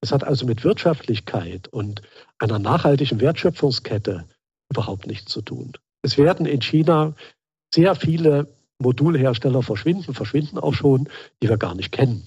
Das 0.00 0.12
hat 0.12 0.24
also 0.24 0.44
mit 0.46 0.64
Wirtschaftlichkeit 0.64 1.68
und 1.68 2.02
einer 2.38 2.58
nachhaltigen 2.58 3.20
Wertschöpfungskette 3.20 4.24
überhaupt 4.70 5.06
nichts 5.06 5.32
zu 5.32 5.42
tun. 5.42 5.72
Es 6.06 6.16
werden 6.16 6.46
in 6.46 6.62
China 6.62 7.14
sehr 7.74 7.96
viele 7.96 8.46
Modulhersteller 8.78 9.60
verschwinden, 9.60 10.14
verschwinden 10.14 10.56
auch 10.56 10.72
schon, 10.72 11.08
die 11.42 11.48
wir 11.48 11.56
gar 11.56 11.74
nicht 11.74 11.90
kennen. 11.90 12.24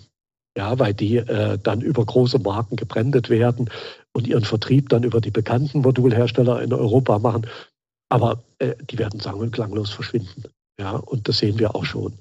Ja, 0.58 0.78
weil 0.80 0.94
die 0.94 1.16
äh, 1.16 1.58
dann 1.58 1.80
über 1.80 2.06
große 2.06 2.40
Marken 2.40 2.76
gebrandet 2.76 3.30
werden 3.30 3.70
und 4.12 4.28
ihren 4.28 4.44
Vertrieb 4.44 4.90
dann 4.90 5.04
über 5.04 5.22
die 5.22 5.32
bekannten 5.32 5.80
Modulhersteller 5.80 6.62
in 6.62 6.74
Europa 6.74 7.20
machen. 7.20 7.48
Aber 8.10 8.44
äh, 8.58 8.76
die 8.90 8.98
werden 8.98 9.22
sang- 9.22 9.40
und 9.40 9.52
klanglos 9.52 9.92
verschwinden. 9.92 10.44
Ja, 10.78 10.98
und 10.98 11.30
das 11.30 11.38
sehen 11.38 11.58
wir 11.58 11.74
auch 11.74 11.86
schon. 11.86 12.12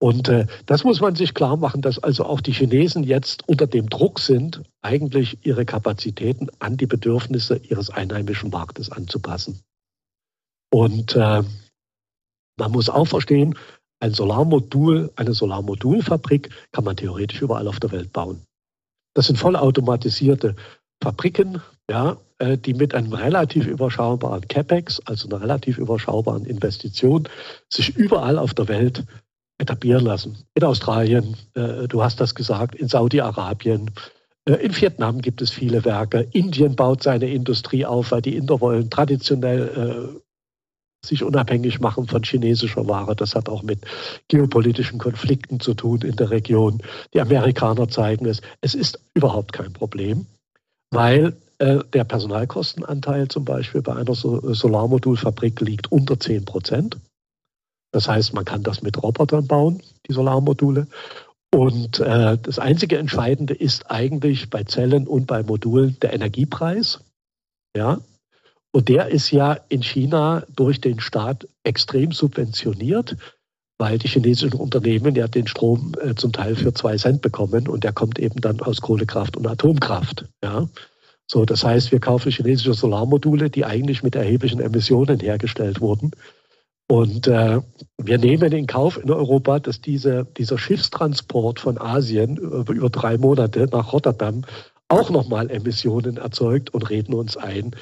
Und 0.00 0.30
äh, 0.30 0.46
das 0.64 0.84
muss 0.84 1.02
man 1.02 1.16
sich 1.16 1.34
klar 1.34 1.58
machen, 1.58 1.82
dass 1.82 1.98
also 1.98 2.24
auch 2.24 2.40
die 2.40 2.52
Chinesen 2.52 3.04
jetzt 3.04 3.46
unter 3.46 3.66
dem 3.66 3.90
Druck 3.90 4.20
sind, 4.20 4.62
eigentlich 4.80 5.36
ihre 5.44 5.66
Kapazitäten 5.66 6.48
an 6.60 6.78
die 6.78 6.86
Bedürfnisse 6.86 7.58
ihres 7.58 7.90
einheimischen 7.90 8.48
Marktes 8.48 8.90
anzupassen. 8.90 9.60
Und 10.70 11.16
äh, 11.16 11.42
man 12.58 12.72
muss 12.72 12.88
auch 12.88 13.06
verstehen, 13.06 13.54
ein 14.00 14.12
Solarmodul, 14.12 15.10
eine 15.16 15.34
Solarmodulfabrik 15.34 16.50
kann 16.72 16.84
man 16.84 16.96
theoretisch 16.96 17.42
überall 17.42 17.66
auf 17.66 17.80
der 17.80 17.90
Welt 17.90 18.12
bauen. 18.12 18.42
Das 19.14 19.26
sind 19.26 19.36
vollautomatisierte 19.36 20.54
Fabriken, 21.02 21.60
ja, 21.90 22.18
äh, 22.38 22.56
die 22.56 22.74
mit 22.74 22.94
einem 22.94 23.12
relativ 23.12 23.66
überschaubaren 23.66 24.46
CapEx, 24.46 25.00
also 25.00 25.28
einer 25.28 25.40
relativ 25.40 25.78
überschaubaren 25.78 26.44
Investition, 26.44 27.28
sich 27.72 27.96
überall 27.96 28.38
auf 28.38 28.54
der 28.54 28.68
Welt 28.68 29.04
etablieren 29.58 30.04
lassen. 30.04 30.38
In 30.54 30.64
Australien, 30.64 31.36
äh, 31.54 31.88
du 31.88 32.02
hast 32.02 32.20
das 32.20 32.34
gesagt, 32.34 32.76
in 32.76 32.88
Saudi-Arabien, 32.88 33.90
äh, 34.44 34.54
in 34.54 34.80
Vietnam 34.80 35.20
gibt 35.20 35.42
es 35.42 35.50
viele 35.50 35.84
Werke. 35.84 36.28
Indien 36.32 36.76
baut 36.76 37.02
seine 37.02 37.28
Industrie 37.28 37.84
auf, 37.84 38.12
weil 38.12 38.22
die 38.22 38.36
Inder 38.36 38.60
wollen 38.60 38.90
traditionell 38.90 40.20
sich 41.08 41.24
unabhängig 41.24 41.80
machen 41.80 42.06
von 42.06 42.22
chinesischer 42.22 42.86
Ware. 42.86 43.16
Das 43.16 43.34
hat 43.34 43.48
auch 43.48 43.62
mit 43.62 43.80
geopolitischen 44.28 44.98
Konflikten 44.98 45.60
zu 45.60 45.74
tun 45.74 46.02
in 46.02 46.16
der 46.16 46.30
Region. 46.30 46.82
Die 47.14 47.20
Amerikaner 47.20 47.88
zeigen 47.88 48.26
es. 48.26 48.40
Es 48.60 48.74
ist 48.74 49.00
überhaupt 49.14 49.52
kein 49.52 49.72
Problem, 49.72 50.26
weil 50.90 51.36
äh, 51.58 51.80
der 51.92 52.04
Personalkostenanteil 52.04 53.28
zum 53.28 53.44
Beispiel 53.44 53.82
bei 53.82 53.96
einer 53.96 54.14
Solarmodulfabrik 54.14 55.60
liegt 55.60 55.90
unter 55.90 56.18
10 56.18 56.44
Prozent. 56.44 56.96
Das 57.92 58.06
heißt, 58.08 58.34
man 58.34 58.44
kann 58.44 58.62
das 58.62 58.82
mit 58.82 59.02
Robotern 59.02 59.46
bauen, 59.46 59.82
die 60.08 60.12
Solarmodule. 60.12 60.86
Und 61.54 62.00
äh, 62.00 62.36
das 62.36 62.58
einzige 62.58 62.98
Entscheidende 62.98 63.54
ist 63.54 63.90
eigentlich 63.90 64.50
bei 64.50 64.64
Zellen 64.64 65.06
und 65.06 65.26
bei 65.26 65.42
Modulen 65.42 65.96
der 66.00 66.12
Energiepreis. 66.12 67.00
Ja, 67.76 67.98
und 68.72 68.88
der 68.88 69.08
ist 69.08 69.30
ja 69.30 69.58
in 69.68 69.82
China 69.82 70.44
durch 70.54 70.80
den 70.80 71.00
Staat 71.00 71.48
extrem 71.64 72.12
subventioniert, 72.12 73.16
weil 73.78 73.98
die 73.98 74.08
chinesischen 74.08 74.58
Unternehmen 74.58 75.14
ja 75.14 75.28
den 75.28 75.46
Strom 75.46 75.94
äh, 76.02 76.14
zum 76.14 76.32
Teil 76.32 76.56
für 76.56 76.74
zwei 76.74 76.96
Cent 76.96 77.22
bekommen 77.22 77.68
und 77.68 77.84
der 77.84 77.92
kommt 77.92 78.18
eben 78.18 78.40
dann 78.40 78.60
aus 78.60 78.80
Kohlekraft 78.80 79.36
und 79.36 79.46
Atomkraft. 79.46 80.26
Ja. 80.42 80.68
So, 81.30 81.44
das 81.44 81.62
heißt, 81.64 81.92
wir 81.92 82.00
kaufen 82.00 82.32
chinesische 82.32 82.74
Solarmodule, 82.74 83.50
die 83.50 83.64
eigentlich 83.64 84.02
mit 84.02 84.14
erheblichen 84.14 84.60
Emissionen 84.60 85.20
hergestellt 85.20 85.80
wurden. 85.80 86.10
Und 86.90 87.26
äh, 87.26 87.60
wir 87.98 88.18
nehmen 88.18 88.50
in 88.52 88.66
Kauf 88.66 88.96
in 89.02 89.10
Europa, 89.10 89.60
dass 89.60 89.82
diese, 89.82 90.26
dieser 90.38 90.58
Schiffstransport 90.58 91.60
von 91.60 91.78
Asien 91.78 92.38
über, 92.38 92.72
über 92.72 92.88
drei 92.88 93.18
Monate 93.18 93.68
nach 93.70 93.92
Rotterdam 93.92 94.44
auch 94.88 95.10
nochmal 95.10 95.50
Emissionen 95.50 96.16
erzeugt 96.16 96.70
und 96.70 96.88
reden 96.88 97.12
uns 97.12 97.36
ein, 97.36 97.72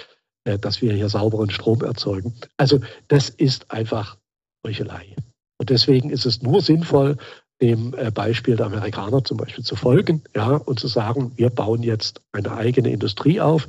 dass 0.47 0.81
wir 0.81 0.93
hier 0.93 1.09
sauberen 1.09 1.51
Strom 1.51 1.83
erzeugen. 1.83 2.35
Also 2.57 2.81
das 3.09 3.29
ist 3.29 3.71
einfach 3.71 4.17
Heuchelei. 4.65 5.15
Und 5.59 5.71
deswegen 5.71 6.11
ist 6.11 6.27
es 6.27 6.43
nur 6.43 6.61
sinnvoll, 6.61 7.17
dem 7.61 7.95
äh, 7.95 8.11
Beispiel 8.11 8.57
der 8.57 8.67
Amerikaner 8.67 9.25
zum 9.25 9.39
Beispiel 9.39 9.65
zu 9.65 9.77
folgen, 9.77 10.23
ja, 10.35 10.57
und 10.57 10.79
zu 10.79 10.89
sagen, 10.89 11.33
wir 11.37 11.51
bauen 11.51 11.83
jetzt 11.83 12.21
eine 12.33 12.53
eigene 12.53 12.91
Industrie 12.91 13.41
auf 13.41 13.67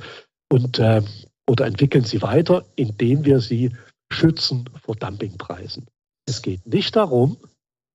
und 0.50 0.78
äh, 0.78 1.02
oder 1.48 1.66
entwickeln 1.66 2.04
sie 2.04 2.20
weiter, 2.20 2.66
indem 2.76 3.24
wir 3.24 3.40
sie 3.40 3.74
schützen 4.12 4.68
vor 4.82 4.96
Dumpingpreisen. 4.96 5.86
Es 6.26 6.42
geht 6.42 6.66
nicht 6.66 6.94
darum, 6.96 7.38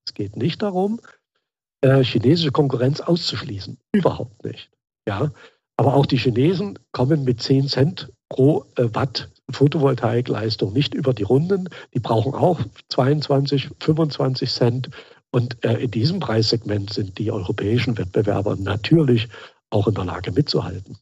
es 0.07 0.15
geht 0.15 0.35
nicht 0.35 0.63
darum, 0.63 0.99
äh, 1.81 2.03
chinesische 2.03 2.51
Konkurrenz 2.51 2.99
auszuschließen. 2.99 3.77
Überhaupt 3.91 4.43
nicht. 4.43 4.71
Ja, 5.07 5.31
aber 5.77 5.93
auch 5.93 6.05
die 6.05 6.17
Chinesen 6.17 6.79
kommen 6.91 7.23
mit 7.23 7.41
10 7.41 7.67
Cent 7.67 8.11
pro 8.33 8.65
äh, 8.75 8.89
Watt 8.93 9.29
Photovoltaikleistung 9.51 10.73
nicht 10.73 10.95
über 10.95 11.13
die 11.13 11.23
Runden. 11.23 11.69
Die 11.93 11.99
brauchen 11.99 12.33
auch 12.33 12.59
22, 12.89 13.69
25 13.79 14.51
Cent. 14.51 14.89
Und 15.31 15.63
äh, 15.63 15.75
in 15.75 15.91
diesem 15.91 16.19
Preissegment 16.19 16.91
sind 16.91 17.19
die 17.19 17.31
europäischen 17.31 17.97
Wettbewerber 17.97 18.55
natürlich 18.55 19.29
auch 19.69 19.87
in 19.87 19.93
der 19.93 20.05
Lage 20.05 20.31
mitzuhalten. 20.31 20.97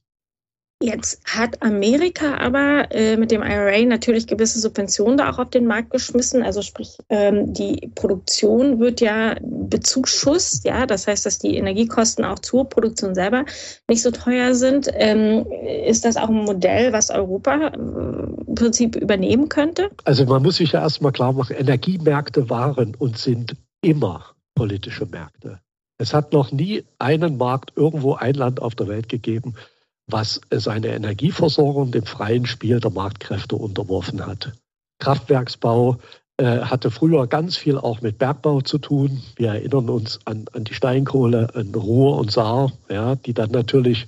Jetzt 0.82 1.22
hat 1.26 1.62
Amerika 1.62 2.38
aber 2.38 2.92
äh, 2.92 3.16
mit 3.16 3.30
dem 3.30 3.44
IRA 3.44 3.86
natürlich 3.86 4.26
gewisse 4.26 4.60
Subventionen 4.60 5.16
da 5.16 5.30
auch 5.30 5.38
auf 5.38 5.52
den 5.52 5.68
Markt 5.68 5.92
geschmissen. 5.92 6.42
Also 6.42 6.64
sprich, 6.64 6.98
ähm, 7.10 7.54
die 7.54 7.92
Produktion 7.94 8.80
wird 8.80 9.00
ja 9.00 9.36
bezuschusst, 9.42 10.66
ja, 10.66 10.88
das 10.88 11.06
heißt, 11.06 11.26
dass 11.26 11.38
die 11.38 11.56
Energiekosten 11.56 12.26
auch 12.26 12.40
zur 12.40 12.68
Produktion 12.68 13.14
selber 13.14 13.46
nicht 13.88 14.02
so 14.02 14.10
teuer 14.10 14.56
sind. 14.56 14.90
Ähm, 14.94 15.46
ist 15.86 16.04
das 16.04 16.18
auch 16.18 16.30
ein 16.30 16.46
Modell, 16.46 16.92
was 16.94 17.12
Europa 17.12 17.68
äh, 17.68 17.76
im 17.76 18.56
Prinzip 18.56 18.96
übernehmen 18.96 19.50
könnte? 19.50 19.92
Also 20.04 20.26
man 20.26 20.42
muss 20.42 20.58
sich 20.58 20.72
ja 20.72 20.82
erstmal 20.82 21.12
klar 21.12 21.34
machen, 21.34 21.56
Energiemärkte 21.56 22.50
waren 22.50 22.96
und 22.96 23.20
sind 23.20 23.56
immer 23.82 24.26
politische 24.56 25.06
Märkte. 25.06 25.60
Es 26.00 26.16
hat 26.16 26.34
noch 26.34 26.52
nie 26.52 26.84
einen 26.98 27.38
Markt 27.38 27.74
irgendwo 27.76 28.16
ein 28.16 28.34
Land 28.34 28.60
auf 28.60 28.74
der 28.74 28.88
Welt 28.88 29.08
gegeben, 29.08 29.54
was 30.12 30.42
seine 30.52 30.88
Energieversorgung 30.88 31.92
dem 31.92 32.06
freien 32.06 32.46
Spiel 32.46 32.80
der 32.80 32.92
Marktkräfte 32.92 33.56
unterworfen 33.56 34.26
hat. 34.26 34.54
Kraftwerksbau 35.00 35.98
äh, 36.38 36.62
hatte 36.62 36.92
früher 36.92 37.28
ganz 37.28 37.58
viel 37.58 37.78
auch 37.78 38.02
mit 38.02 38.18
Bergbau 38.18 38.62
zu 38.62 38.78
tun. 38.78 39.22
Wir 39.36 39.50
erinnern 39.50 39.90
uns 39.90 40.20
an, 40.26 40.46
an 40.54 40.64
die 40.64 40.74
Steinkohle, 40.74 41.50
an 41.54 41.74
Ruhr 41.76 42.18
und 42.18 42.32
Saar, 42.32 42.72
ja, 42.90 43.16
die 43.16 43.34
dann 43.34 43.52
natürlich 43.52 44.08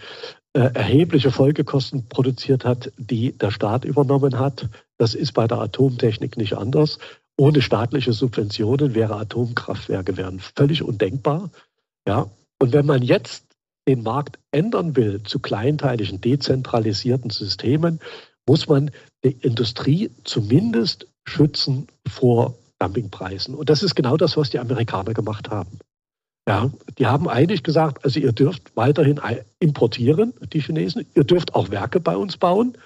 äh, 0.54 0.72
erhebliche 0.74 1.32
Folgekosten 1.32 2.08
produziert 2.08 2.66
hat, 2.66 2.92
die 2.98 3.38
der 3.38 3.52
Staat 3.52 3.86
übernommen 3.86 4.40
hat. 4.40 4.70
Das 4.98 5.16
ist 5.16 5.34
bei 5.34 5.48
der 5.48 5.60
Atomtechnik 5.60 6.38
nicht 6.38 6.54
anders. 6.54 7.00
ohne 7.36 7.62
staatliche 7.62 8.14
Subventionen 8.14 8.94
wäre 8.94 9.16
Atomkraftwerke 9.16 10.18
wären 10.18 10.40
völlig 10.40 10.84
undenkbar. 10.84 11.50
Ja, 12.08 12.28
und 12.60 12.74
wenn 12.74 12.86
man 12.86 13.02
jetzt 13.02 13.53
den 13.88 14.04
Markt 14.04 14.40
ändern 14.52 14.96
will 14.96 15.24
zu 15.24 15.40
kleinteiligen, 15.40 16.22
dezentralisierten 16.22 17.30
Systemen, 17.30 18.00
muss 18.48 18.68
man 18.68 18.92
die 19.24 19.32
Industrie 19.32 20.12
zumindest 20.24 21.08
schützen 21.26 21.88
vor 22.08 22.56
Dumpingpreisen. 22.80 23.56
Und 23.56 23.70
das 23.70 23.84
ist 23.84 23.96
genau 23.96 24.18
das, 24.18 24.36
was 24.36 24.50
die 24.50 24.60
Amerikaner 24.60 25.14
gemacht 25.14 25.50
haben. 25.50 25.80
Ja, 26.48 26.70
die 26.98 27.06
haben 27.06 27.30
eigentlich 27.30 27.64
gesagt, 27.64 28.04
also 28.04 28.20
ihr 28.20 28.34
dürft 28.34 28.76
weiterhin 28.76 29.22
importieren, 29.60 30.34
die 30.52 30.60
Chinesen, 30.60 31.06
ihr 31.16 31.24
dürft 31.24 31.56
auch 31.56 31.70
Werke 31.70 32.02
bei 32.02 32.18
uns 32.18 32.36
bauen, 32.36 32.78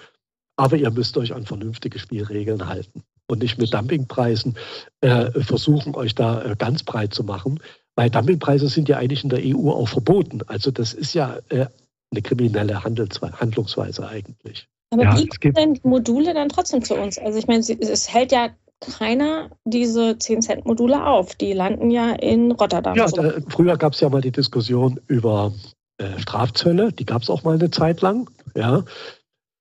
aber 0.56 0.76
ihr 0.76 0.90
müsst 0.92 1.16
euch 1.16 1.34
an 1.34 1.44
vernünftige 1.44 1.98
Spielregeln 1.98 2.68
halten 2.68 3.02
und 3.28 3.42
nicht 3.42 3.58
mit 3.58 3.74
Dumpingpreisen 3.74 4.56
äh, 5.00 5.30
versuchen, 5.40 5.96
euch 5.96 6.14
da 6.14 6.42
äh, 6.42 6.56
ganz 6.56 6.84
breit 6.84 7.14
zu 7.14 7.24
machen. 7.24 7.60
Weil 7.98 8.10
Dumpingpreise 8.10 8.68
sind 8.68 8.88
ja 8.88 8.98
eigentlich 8.98 9.24
in 9.24 9.30
der 9.30 9.40
EU 9.42 9.72
auch 9.72 9.88
verboten. 9.88 10.42
Also 10.46 10.70
das 10.70 10.94
ist 10.94 11.14
ja 11.14 11.38
äh, 11.48 11.66
eine 12.12 12.22
kriminelle 12.22 12.84
Handlungsweise 12.84 14.08
eigentlich. 14.08 14.68
Aber 14.90 15.02
ja, 15.02 15.18
wie 15.18 15.26
kommen 15.26 15.54
denn 15.54 15.74
die 15.74 15.88
Module 15.88 16.32
dann 16.32 16.48
trotzdem 16.48 16.84
zu 16.84 16.94
uns? 16.94 17.18
Also 17.18 17.40
ich 17.40 17.48
meine, 17.48 17.58
es 17.58 18.08
hält 18.08 18.30
ja 18.30 18.50
keiner 18.78 19.50
diese 19.64 20.12
10-Cent-Module 20.12 21.04
auf. 21.04 21.34
Die 21.34 21.52
landen 21.52 21.90
ja 21.90 22.12
in 22.12 22.52
Rotterdam. 22.52 22.96
Ja, 22.96 23.08
da, 23.08 23.32
früher 23.48 23.76
gab 23.76 23.94
es 23.94 24.00
ja 24.00 24.08
mal 24.08 24.20
die 24.20 24.30
Diskussion 24.30 25.00
über 25.08 25.52
äh, 25.96 26.20
Strafzölle. 26.20 26.92
Die 26.92 27.04
gab 27.04 27.22
es 27.22 27.30
auch 27.30 27.42
mal 27.42 27.56
eine 27.56 27.72
Zeit 27.72 28.00
lang. 28.00 28.30
Ja. 28.54 28.84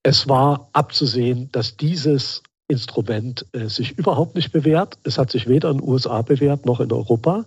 Es 0.04 0.30
war 0.30 0.70
abzusehen, 0.74 1.50
dass 1.54 1.76
dieses 1.76 2.44
Instrument 2.68 3.48
äh, 3.54 3.66
sich 3.66 3.98
überhaupt 3.98 4.36
nicht 4.36 4.52
bewährt. 4.52 5.00
Es 5.06 5.18
hat 5.18 5.32
sich 5.32 5.48
weder 5.48 5.72
in 5.72 5.80
den 5.80 5.90
USA 5.90 6.22
bewährt 6.22 6.68
noch 6.68 6.80
in 6.80 6.92
Europa. 6.92 7.46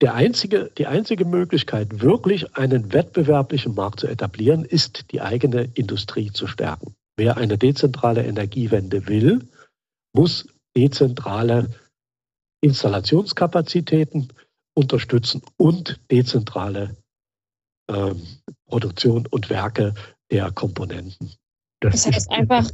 Der 0.00 0.14
einzige, 0.14 0.70
die 0.78 0.86
einzige 0.86 1.24
Möglichkeit, 1.24 2.00
wirklich 2.00 2.56
einen 2.56 2.92
wettbewerblichen 2.92 3.74
Markt 3.74 4.00
zu 4.00 4.06
etablieren, 4.06 4.64
ist, 4.64 5.10
die 5.10 5.20
eigene 5.20 5.70
Industrie 5.74 6.30
zu 6.32 6.46
stärken. 6.46 6.94
Wer 7.16 7.36
eine 7.36 7.58
dezentrale 7.58 8.24
Energiewende 8.24 9.08
will, 9.08 9.48
muss 10.14 10.46
dezentrale 10.76 11.68
Installationskapazitäten 12.60 14.28
unterstützen 14.74 15.42
und 15.56 16.00
dezentrale 16.10 16.96
ähm, 17.90 18.22
Produktion 18.66 19.26
und 19.26 19.50
Werke 19.50 19.94
der 20.30 20.52
Komponenten. 20.52 21.32
Das, 21.80 22.04
das 22.04 22.14
heißt 22.14 22.30
einfach 22.30 22.70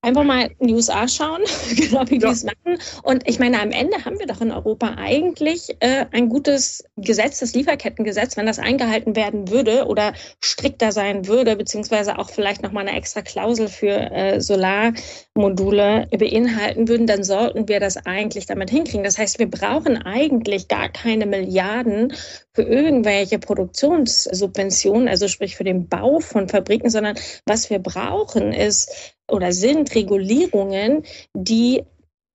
Einfach 0.00 0.22
mal 0.22 0.48
in 0.60 0.68
die 0.68 0.74
USA 0.74 1.08
schauen, 1.08 1.42
genau 1.76 2.08
wie 2.08 2.20
ja. 2.20 2.28
die 2.28 2.32
es 2.32 2.44
machen. 2.44 2.78
Und 3.02 3.28
ich 3.28 3.40
meine, 3.40 3.60
am 3.60 3.72
Ende 3.72 4.04
haben 4.04 4.18
wir 4.20 4.26
doch 4.26 4.40
in 4.40 4.52
Europa 4.52 4.94
eigentlich 4.96 5.76
äh, 5.80 6.06
ein 6.12 6.28
gutes 6.28 6.84
Gesetz, 6.96 7.40
das 7.40 7.52
Lieferkettengesetz, 7.54 8.36
wenn 8.36 8.46
das 8.46 8.60
eingehalten 8.60 9.16
werden 9.16 9.48
würde 9.48 9.86
oder 9.86 10.12
strikter 10.40 10.92
sein 10.92 11.26
würde, 11.26 11.56
beziehungsweise 11.56 12.16
auch 12.18 12.30
vielleicht 12.30 12.62
nochmal 12.62 12.86
eine 12.86 12.96
extra 12.96 13.22
Klausel 13.22 13.66
für 13.66 14.12
äh, 14.12 14.40
Solarmodule 14.40 16.06
beinhalten 16.16 16.86
würden, 16.86 17.08
dann 17.08 17.24
sollten 17.24 17.66
wir 17.66 17.80
das 17.80 17.96
eigentlich 18.06 18.46
damit 18.46 18.70
hinkriegen. 18.70 19.02
Das 19.02 19.18
heißt, 19.18 19.40
wir 19.40 19.50
brauchen 19.50 20.00
eigentlich 20.00 20.68
gar 20.68 20.90
keine 20.90 21.26
Milliarden 21.26 22.12
für 22.58 22.64
irgendwelche 22.64 23.38
Produktionssubventionen, 23.38 25.06
also 25.06 25.28
sprich 25.28 25.54
für 25.54 25.62
den 25.62 25.88
Bau 25.88 26.18
von 26.18 26.48
Fabriken, 26.48 26.90
sondern 26.90 27.16
was 27.46 27.70
wir 27.70 27.78
brauchen 27.78 28.52
ist 28.52 29.14
oder 29.30 29.52
sind 29.52 29.94
Regulierungen, 29.94 31.04
die 31.34 31.84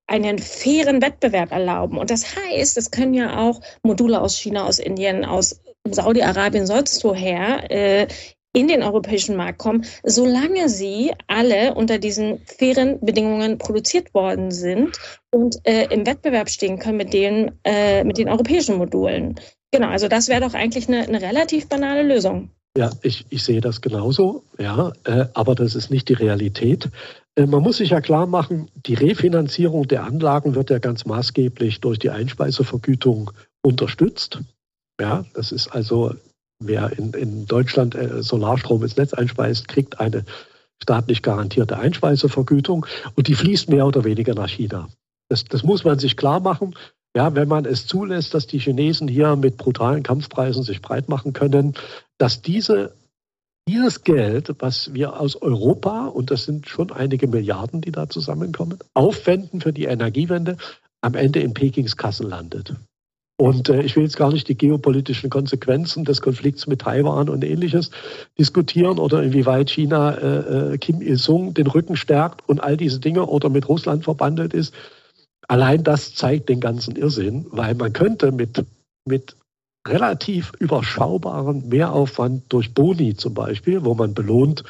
einen 0.08 0.40
fairen 0.40 1.02
Wettbewerb 1.02 1.52
erlauben. 1.52 1.98
Und 1.98 2.10
das 2.10 2.38
heißt, 2.38 2.78
es 2.78 2.90
können 2.90 3.14
ja 3.14 3.38
auch 3.38 3.60
Module 3.84 4.22
aus 4.22 4.38
China, 4.38 4.66
aus 4.66 4.80
Indien, 4.80 5.26
aus 5.26 5.60
Saudi-Arabien, 5.86 6.68
sonst 6.68 7.04
woher 7.04 7.70
äh, 7.70 8.08
in 8.54 8.68
den 8.68 8.84
europäischen 8.84 9.36
Markt 9.36 9.58
kommen, 9.58 9.84
solange 10.04 10.70
sie 10.70 11.12
alle 11.28 11.74
unter 11.74 11.98
diesen 11.98 12.40
fairen 12.46 13.00
Bedingungen 13.02 13.58
produziert 13.58 14.14
worden 14.14 14.52
sind 14.52 14.98
und 15.32 15.58
äh, 15.64 15.88
im 15.90 16.06
Wettbewerb 16.06 16.50
stehen 16.50 16.80
können 16.80 16.98
mit 16.98 17.14
den, 17.14 17.52
äh, 17.64 18.04
mit 18.04 18.18
den 18.18 18.30
europäischen 18.30 18.78
Modulen. 18.78 19.36
Genau, 19.72 19.88
also 19.88 20.08
das 20.08 20.28
wäre 20.28 20.42
doch 20.42 20.54
eigentlich 20.54 20.88
eine, 20.88 21.08
eine 21.08 21.22
relativ 21.22 21.68
banale 21.68 22.04
Lösung. 22.04 22.52
Ja, 22.78 22.92
ich, 23.02 23.26
ich 23.30 23.44
sehe 23.44 23.62
das 23.62 23.82
genauso, 23.82 24.44
ja, 24.58 24.94
äh, 25.04 25.26
aber 25.34 25.54
das 25.54 25.76
ist 25.76 25.92
nicht 25.92 26.10
die 26.10 26.14
Realität. 26.14 26.90
Äh, 27.36 27.46
man 27.46 27.62
muss 27.62 27.78
sich 27.78 27.92
ja 27.92 28.02
klar 28.02 28.28
machen, 28.28 28.70
die 28.76 28.96
Refinanzierung 28.96 29.88
der 29.88 30.04
Anlagen 30.04 30.56
wird 30.56 30.70
ja 30.70 30.80
ganz 30.80 31.06
maßgeblich 31.06 31.82
durch 31.82 32.00
die 32.00 32.10
Einspeisevergütung 32.10 33.32
unterstützt. 33.64 34.40
Ja, 35.00 35.26
das 35.34 35.52
ist 35.52 35.68
also, 35.68 36.16
wer 36.68 36.98
in, 36.98 37.14
in 37.14 37.46
Deutschland 37.46 37.96
äh, 37.96 38.22
Solarstrom 38.22 38.84
ins 38.84 38.98
Netz 38.98 39.14
einspeist, 39.14 39.68
kriegt 39.68 40.00
eine 40.00 40.26
staatlich 40.82 41.22
garantierte 41.22 41.78
Einspeisevergütung 41.78 42.86
und 43.16 43.28
die 43.28 43.36
fließt 43.36 43.70
mehr 43.70 43.88
oder 43.88 44.04
weniger 44.04 44.36
nach 44.36 44.50
China. 44.50 44.90
Das, 45.30 45.46
das 45.46 45.64
muss 45.64 45.84
man 45.84 46.00
sich 46.00 46.18
klar 46.18 46.40
machen. 46.40 46.76
Ja, 47.16 47.36
wenn 47.36 47.48
man 47.48 47.66
es 47.66 47.86
zulässt, 47.86 48.34
dass 48.34 48.48
die 48.48 48.60
Chinesen 48.60 49.08
hier 49.08 49.36
mit 49.36 49.58
brutalen 49.58 50.04
Kampfpreisen 50.04 50.64
sich 50.64 50.82
breit 50.82 51.10
machen 51.10 51.34
können, 51.34 51.76
dass 52.18 52.42
diese, 52.42 52.96
dieses 53.68 54.04
Geld, 54.04 54.56
was 54.60 54.94
wir 54.94 55.20
aus 55.20 55.36
Europa, 55.36 56.08
und 56.08 56.32
das 56.32 56.46
sind 56.46 56.68
schon 56.68 56.92
einige 56.92 57.28
Milliarden, 57.28 57.82
die 57.82 57.92
da 57.92 58.10
zusammenkommen, 58.10 58.80
aufwenden 58.94 59.62
für 59.62 59.74
die 59.74 59.86
Energiewende, 59.86 60.58
am 61.02 61.14
Ende 61.14 61.40
in 61.42 61.54
Pekings 61.54 61.98
Kassen 61.98 62.28
landet. 62.28 62.74
Und 63.38 63.70
äh, 63.70 63.82
ich 63.82 63.96
will 63.96 64.04
jetzt 64.04 64.18
gar 64.18 64.32
nicht 64.32 64.48
die 64.48 64.58
geopolitischen 64.58 65.30
Konsequenzen 65.30 66.06
des 66.06 66.22
Konflikts 66.22 66.68
mit 66.68 66.82
Taiwan 66.82 67.30
und 67.30 67.44
ähnliches 67.44 67.90
diskutieren 68.38 69.00
oder 69.00 69.24
inwieweit 69.24 69.70
China 69.70 70.12
äh, 70.12 70.74
äh 70.74 70.78
Kim 70.78 71.02
Il-sung 71.02 71.54
den 71.54 71.68
Rücken 71.68 71.96
stärkt 71.96 72.48
und 72.48 72.62
all 72.62 72.78
diese 72.78 73.00
Dinge 73.00 73.26
oder 73.26 73.50
mit 73.50 73.68
Russland 73.68 74.04
verbandelt 74.04 74.54
ist. 74.54 74.74
Allein 75.48 75.84
das 75.84 76.16
zeigt 76.16 76.50
den 76.50 76.60
ganzen 76.60 76.96
Irrsinn, 76.96 77.46
weil 77.50 77.76
man 77.76 77.92
könnte 77.92 78.32
mit, 78.32 78.64
mit 79.06 79.36
relativ 79.88 80.54
überschaubaren 80.60 81.68
Mehraufwand 81.68 82.44
durch 82.54 82.74
Boni 82.74 83.16
zum 83.16 83.34
Beispiel, 83.34 83.84
wo 83.84 83.94
man 83.94 84.14
belohnt 84.14 84.64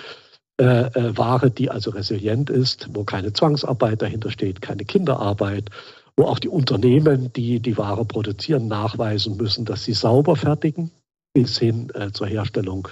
äh, 0.60 0.86
äh, 0.86 1.18
Ware, 1.18 1.52
die 1.52 1.70
also 1.70 1.92
resilient 1.92 2.50
ist, 2.50 2.90
wo 2.94 3.04
keine 3.04 3.34
Zwangsarbeit 3.34 4.02
dahinter 4.02 4.32
steht, 4.32 4.62
keine 4.62 4.86
Kinderarbeit, 4.86 5.70
wo 6.18 6.26
auch 6.26 6.40
die 6.40 6.50
Unternehmen, 6.50 7.34
die 7.34 7.60
die 7.60 7.78
Ware 7.78 8.06
produzieren, 8.06 8.68
nachweisen 8.68 9.38
müssen, 9.38 9.66
dass 9.66 9.84
sie 9.84 9.94
sauber 9.94 10.36
fertigen, 10.36 10.92
bis 11.34 11.58
hin 11.58 11.90
äh, 11.96 12.12
zur 12.12 12.28
Herstellung 12.28 12.88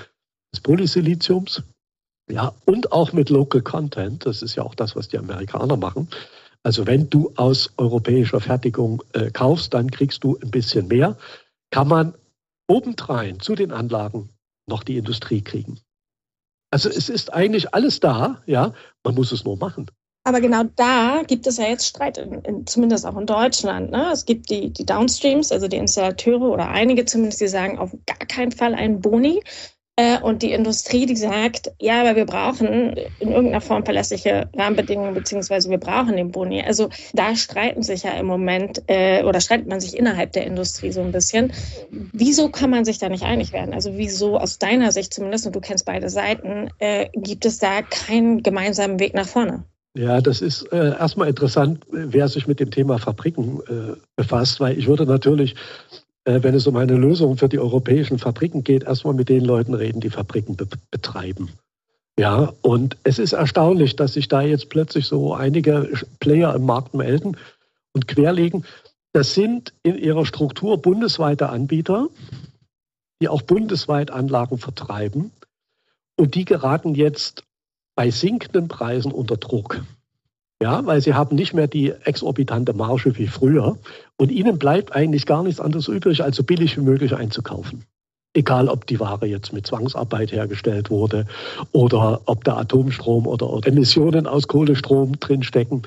des 0.53 0.61
Polysiliziums. 0.61 1.63
Ja, 2.29 2.53
und 2.65 2.91
auch 2.91 3.13
mit 3.13 3.29
Local 3.29 3.61
Content, 3.61 4.25
das 4.25 4.41
ist 4.41 4.55
ja 4.55 4.63
auch 4.63 4.75
das, 4.75 4.95
was 4.95 5.09
die 5.09 5.17
Amerikaner 5.17 5.77
machen. 5.77 6.07
Also 6.63 6.85
wenn 6.85 7.09
du 7.09 7.33
aus 7.35 7.71
europäischer 7.77 8.39
Fertigung 8.39 9.03
äh, 9.13 9.31
kaufst, 9.31 9.73
dann 9.73 9.89
kriegst 9.89 10.23
du 10.23 10.37
ein 10.41 10.51
bisschen 10.51 10.87
mehr. 10.87 11.17
Kann 11.71 11.87
man 11.87 12.13
obendrein 12.67 13.39
zu 13.39 13.55
den 13.55 13.71
Anlagen 13.71 14.29
noch 14.67 14.83
die 14.83 14.97
Industrie 14.97 15.41
kriegen. 15.41 15.79
Also 16.71 16.89
es 16.89 17.09
ist 17.09 17.33
eigentlich 17.33 17.73
alles 17.73 17.99
da, 17.99 18.41
ja, 18.45 18.73
man 19.03 19.15
muss 19.15 19.31
es 19.31 19.43
nur 19.43 19.57
machen. 19.57 19.87
Aber 20.23 20.39
genau 20.39 20.63
da 20.75 21.23
gibt 21.25 21.47
es 21.47 21.57
ja 21.57 21.65
jetzt 21.65 21.87
Streit, 21.87 22.19
in, 22.19 22.41
in, 22.41 22.67
zumindest 22.67 23.07
auch 23.07 23.17
in 23.17 23.25
Deutschland. 23.25 23.89
Ne? 23.89 24.11
Es 24.11 24.25
gibt 24.25 24.51
die, 24.51 24.71
die 24.71 24.85
Downstreams, 24.85 25.51
also 25.51 25.67
die 25.67 25.77
Installateure 25.77 26.51
oder 26.51 26.69
einige 26.69 27.05
zumindest, 27.05 27.41
die 27.41 27.47
sagen 27.47 27.79
auf 27.79 27.91
gar 28.05 28.27
keinen 28.27 28.51
Fall 28.51 28.75
einen 28.75 29.01
Boni. 29.01 29.41
Äh, 29.97 30.19
und 30.21 30.41
die 30.41 30.53
Industrie, 30.53 31.05
die 31.05 31.17
sagt, 31.17 31.71
ja, 31.79 32.01
aber 32.01 32.15
wir 32.15 32.25
brauchen 32.25 32.95
in 33.19 33.29
irgendeiner 33.29 33.61
Form 33.61 33.83
verlässliche 33.83 34.49
Rahmenbedingungen, 34.55 35.13
beziehungsweise 35.13 35.69
wir 35.69 35.79
brauchen 35.79 36.15
den 36.15 36.31
Boni. 36.31 36.61
Also 36.61 36.89
da 37.13 37.35
streiten 37.35 37.83
sich 37.83 38.03
ja 38.03 38.11
im 38.11 38.25
Moment 38.25 38.83
äh, 38.87 39.23
oder 39.23 39.41
streitet 39.41 39.67
man 39.67 39.81
sich 39.81 39.97
innerhalb 39.97 40.31
der 40.31 40.45
Industrie 40.45 40.91
so 40.91 41.01
ein 41.01 41.11
bisschen. 41.11 41.51
Wieso 41.89 42.49
kann 42.49 42.69
man 42.69 42.85
sich 42.85 42.99
da 42.99 43.09
nicht 43.09 43.23
einig 43.23 43.51
werden? 43.53 43.73
Also 43.73 43.97
wieso 43.97 44.37
aus 44.37 44.59
deiner 44.59 44.91
Sicht 44.91 45.13
zumindest, 45.13 45.45
und 45.47 45.55
du 45.55 45.61
kennst 45.61 45.85
beide 45.85 46.09
Seiten, 46.09 46.69
äh, 46.79 47.09
gibt 47.13 47.45
es 47.45 47.57
da 47.57 47.81
keinen 47.81 48.43
gemeinsamen 48.43 48.99
Weg 48.99 49.13
nach 49.13 49.27
vorne? 49.27 49.65
Ja, 49.93 50.21
das 50.21 50.41
ist 50.41 50.71
äh, 50.71 50.97
erstmal 50.97 51.27
interessant, 51.27 51.85
wer 51.91 52.27
sich 52.29 52.47
mit 52.47 52.59
dem 52.59 52.71
Thema 52.71 52.97
Fabriken 52.97 53.59
äh, 53.67 53.97
befasst, 54.15 54.59
weil 54.59 54.77
ich 54.77 54.87
würde 54.87 55.05
natürlich 55.05 55.55
äh, 56.25 56.43
wenn 56.43 56.53
es 56.53 56.67
um 56.67 56.75
eine 56.75 56.95
Lösung 56.95 57.37
für 57.37 57.49
die 57.49 57.59
europäischen 57.59 58.19
Fabriken 58.19 58.63
geht, 58.63 58.83
erstmal 58.83 59.13
mit 59.13 59.29
den 59.29 59.43
Leuten 59.43 59.73
reden, 59.73 60.01
die 60.01 60.09
Fabriken 60.09 60.55
be 60.55 60.67
betreiben. 60.91 61.49
Ja, 62.19 62.53
und 62.61 62.97
es 63.03 63.17
ist 63.17 63.33
erstaunlich, 63.33 63.95
dass 63.95 64.13
sich 64.13 64.27
da 64.27 64.41
jetzt 64.41 64.69
plötzlich 64.69 65.07
so 65.07 65.33
einige 65.33 65.89
Player 66.19 66.53
im 66.53 66.65
Markt 66.65 66.93
melden 66.93 67.37
und 67.93 68.07
querlegen. 68.07 68.65
Das 69.13 69.33
sind 69.33 69.73
in 69.81 69.97
ihrer 69.97 70.25
Struktur 70.25 70.81
bundesweite 70.81 71.49
Anbieter, 71.49 72.09
die 73.21 73.29
auch 73.29 73.41
bundesweit 73.41 74.11
Anlagen 74.11 74.57
vertreiben. 74.57 75.31
Und 76.17 76.35
die 76.35 76.45
geraten 76.45 76.93
jetzt 76.93 77.43
bei 77.95 78.09
sinkenden 78.09 78.67
Preisen 78.67 79.11
unter 79.11 79.37
Druck. 79.37 79.81
Ja, 80.61 80.85
weil 80.85 81.01
sie 81.01 81.15
haben 81.15 81.35
nicht 81.35 81.53
mehr 81.53 81.67
die 81.67 81.91
exorbitante 81.91 82.73
Marge 82.73 83.17
wie 83.17 83.27
früher. 83.27 83.79
Und 84.17 84.31
ihnen 84.31 84.59
bleibt 84.59 84.95
eigentlich 84.95 85.25
gar 85.25 85.41
nichts 85.41 85.59
anderes 85.59 85.87
übrig, 85.87 86.23
als 86.23 86.35
so 86.35 86.43
billig 86.43 86.77
wie 86.77 86.81
möglich 86.81 87.15
einzukaufen. 87.15 87.83
Egal, 88.33 88.69
ob 88.69 88.85
die 88.85 88.99
Ware 88.99 89.25
jetzt 89.25 89.51
mit 89.53 89.65
Zwangsarbeit 89.65 90.31
hergestellt 90.31 90.89
wurde 90.89 91.25
oder 91.71 92.21
ob 92.25 92.43
da 92.43 92.57
Atomstrom 92.57 93.27
oder 93.27 93.59
Emissionen 93.67 94.27
aus 94.27 94.47
Kohlestrom 94.47 95.19
drinstecken. 95.19 95.81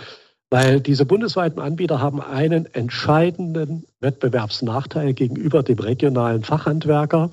Weil 0.50 0.80
diese 0.80 1.06
bundesweiten 1.06 1.60
Anbieter 1.60 2.00
haben 2.00 2.20
einen 2.20 2.66
entscheidenden 2.74 3.84
Wettbewerbsnachteil 4.00 5.14
gegenüber 5.14 5.62
dem 5.62 5.78
regionalen 5.78 6.42
Fachhandwerker. 6.42 7.30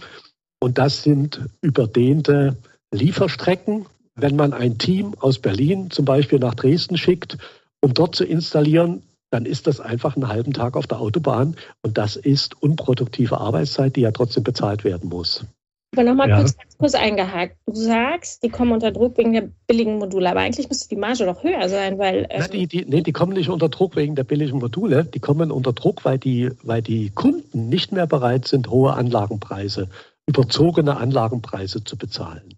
Und 0.60 0.78
das 0.78 1.04
sind 1.04 1.42
überdehnte 1.62 2.58
Lieferstrecken. 2.92 3.88
Wenn 4.16 4.36
man 4.36 4.54
ein 4.54 4.78
Team 4.78 5.16
aus 5.20 5.40
Berlin 5.40 5.90
zum 5.90 6.06
Beispiel 6.06 6.40
nach 6.40 6.56
Dresden 6.56 6.98
schickt, 6.98 7.38
um 7.82 7.94
dort 7.94 8.16
zu 8.16 8.26
installieren, 8.26 9.04
dann 9.32 9.46
ist 9.46 9.66
das 9.68 9.80
einfach 9.80 10.16
einen 10.16 10.28
halben 10.28 10.54
Tag 10.54 10.76
auf 10.76 10.88
der 10.88 11.00
Autobahn 11.00 11.56
und 11.82 11.98
das 11.98 12.18
ist 12.18 12.62
unproduktive 12.62 13.40
Arbeitszeit, 13.40 13.96
die 13.96 14.02
ja 14.02 14.12
trotzdem 14.12 14.44
bezahlt 14.44 14.84
werden 14.84 15.10
muss. 15.10 15.46
Aber 15.94 16.06
nochmal 16.06 16.30
ja. 16.30 16.38
kurz, 16.38 16.56
kurz 16.78 16.96
eingehakt. 16.96 17.58
Du 17.66 17.76
sagst, 17.76 18.44
die 18.44 18.50
kommen 18.50 18.72
unter 18.72 18.92
Druck 18.92 19.18
wegen 19.18 19.34
der 19.34 19.50
billigen 19.68 19.98
Module, 19.98 20.30
aber 20.30 20.40
eigentlich 20.40 20.70
müsste 20.70 20.88
die 20.88 20.96
Marge 20.96 21.26
doch 21.26 21.44
höher 21.44 21.68
sein, 21.68 21.98
weil. 21.98 22.28
Ähm 22.30 22.40
Na, 22.40 22.48
die, 22.48 22.68
die, 22.68 22.86
nee, 22.86 23.02
die 23.02 23.12
kommen 23.12 23.34
nicht 23.34 23.50
unter 23.50 23.68
Druck 23.68 23.98
wegen 23.98 24.16
der 24.16 24.24
billigen 24.24 24.60
Module, 24.60 25.04
die 25.04 25.20
kommen 25.20 25.52
unter 25.52 25.74
Druck, 25.74 26.06
weil 26.06 26.18
die, 26.18 26.52
weil 26.64 26.82
die 26.82 27.10
Kunden 27.10 27.68
nicht 27.68 27.92
mehr 27.92 28.08
bereit 28.08 28.48
sind, 28.48 28.70
hohe 28.70 28.94
Anlagenpreise, 28.94 29.90
überzogene 30.28 30.96
Anlagenpreise 30.96 31.84
zu 31.84 31.98
bezahlen. 31.98 32.54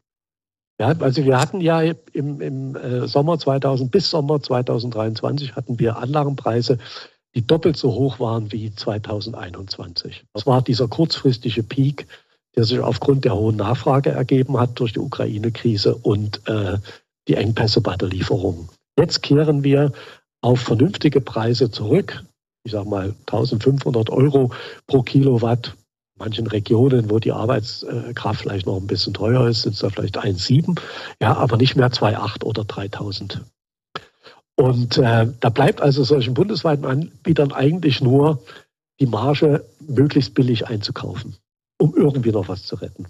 Ja, 0.83 0.93
also 0.99 1.23
wir 1.23 1.39
hatten 1.39 1.61
ja 1.61 1.79
im, 2.11 2.41
im 2.41 2.75
äh, 2.75 3.07
Sommer 3.07 3.39
2000 3.39 3.89
bis 3.89 4.09
Sommer 4.09 4.41
2023 4.41 5.55
hatten 5.55 5.79
wir 5.79 5.95
Anlagenpreise, 5.95 6.77
die 7.35 7.47
doppelt 7.47 7.77
so 7.77 7.93
hoch 7.93 8.19
waren 8.19 8.51
wie 8.51 8.75
2021. 8.75 10.25
Das 10.33 10.45
war 10.45 10.61
dieser 10.61 10.89
kurzfristige 10.89 11.63
Peak, 11.63 12.05
der 12.57 12.65
sich 12.65 12.79
aufgrund 12.79 13.23
der 13.23 13.33
hohen 13.33 13.55
Nachfrage 13.55 14.09
ergeben 14.09 14.59
hat 14.59 14.77
durch 14.77 14.91
die 14.91 14.99
Ukraine-Krise 14.99 15.95
und 15.95 16.45
äh, 16.49 16.77
die 17.29 17.35
Engpässe 17.35 17.79
bei 17.79 17.95
der 17.95 18.09
Lieferung. 18.09 18.67
Jetzt 18.99 19.23
kehren 19.23 19.63
wir 19.63 19.93
auf 20.41 20.59
vernünftige 20.59 21.21
Preise 21.21 21.71
zurück. 21.71 22.25
Ich 22.65 22.73
sage 22.73 22.89
mal 22.89 23.15
1500 23.27 24.09
Euro 24.09 24.51
pro 24.87 25.01
Kilowatt 25.01 25.77
manchen 26.15 26.47
Regionen, 26.47 27.09
wo 27.09 27.19
die 27.19 27.31
Arbeitskraft 27.31 28.41
vielleicht 28.41 28.65
noch 28.65 28.77
ein 28.77 28.87
bisschen 28.87 29.13
teuer 29.13 29.47
ist, 29.47 29.63
sind 29.63 29.73
es 29.73 29.79
da 29.79 29.89
vielleicht 29.89 30.17
1,7, 30.19 30.79
ja, 31.19 31.35
aber 31.35 31.57
nicht 31.57 31.75
mehr 31.75 31.89
2,8 31.89 32.43
oder 32.43 32.63
3.000. 32.63 33.39
Und 34.55 34.97
äh, 34.97 35.27
da 35.39 35.49
bleibt 35.49 35.81
also 35.81 36.03
solchen 36.03 36.33
bundesweiten 36.33 36.85
Anbietern 36.85 37.51
eigentlich 37.51 38.01
nur 38.01 38.43
die 38.99 39.07
Marge 39.07 39.65
möglichst 39.79 40.35
billig 40.35 40.67
einzukaufen, 40.67 41.35
um 41.79 41.95
irgendwie 41.95 42.31
noch 42.31 42.47
was 42.47 42.63
zu 42.63 42.75
retten. 42.75 43.07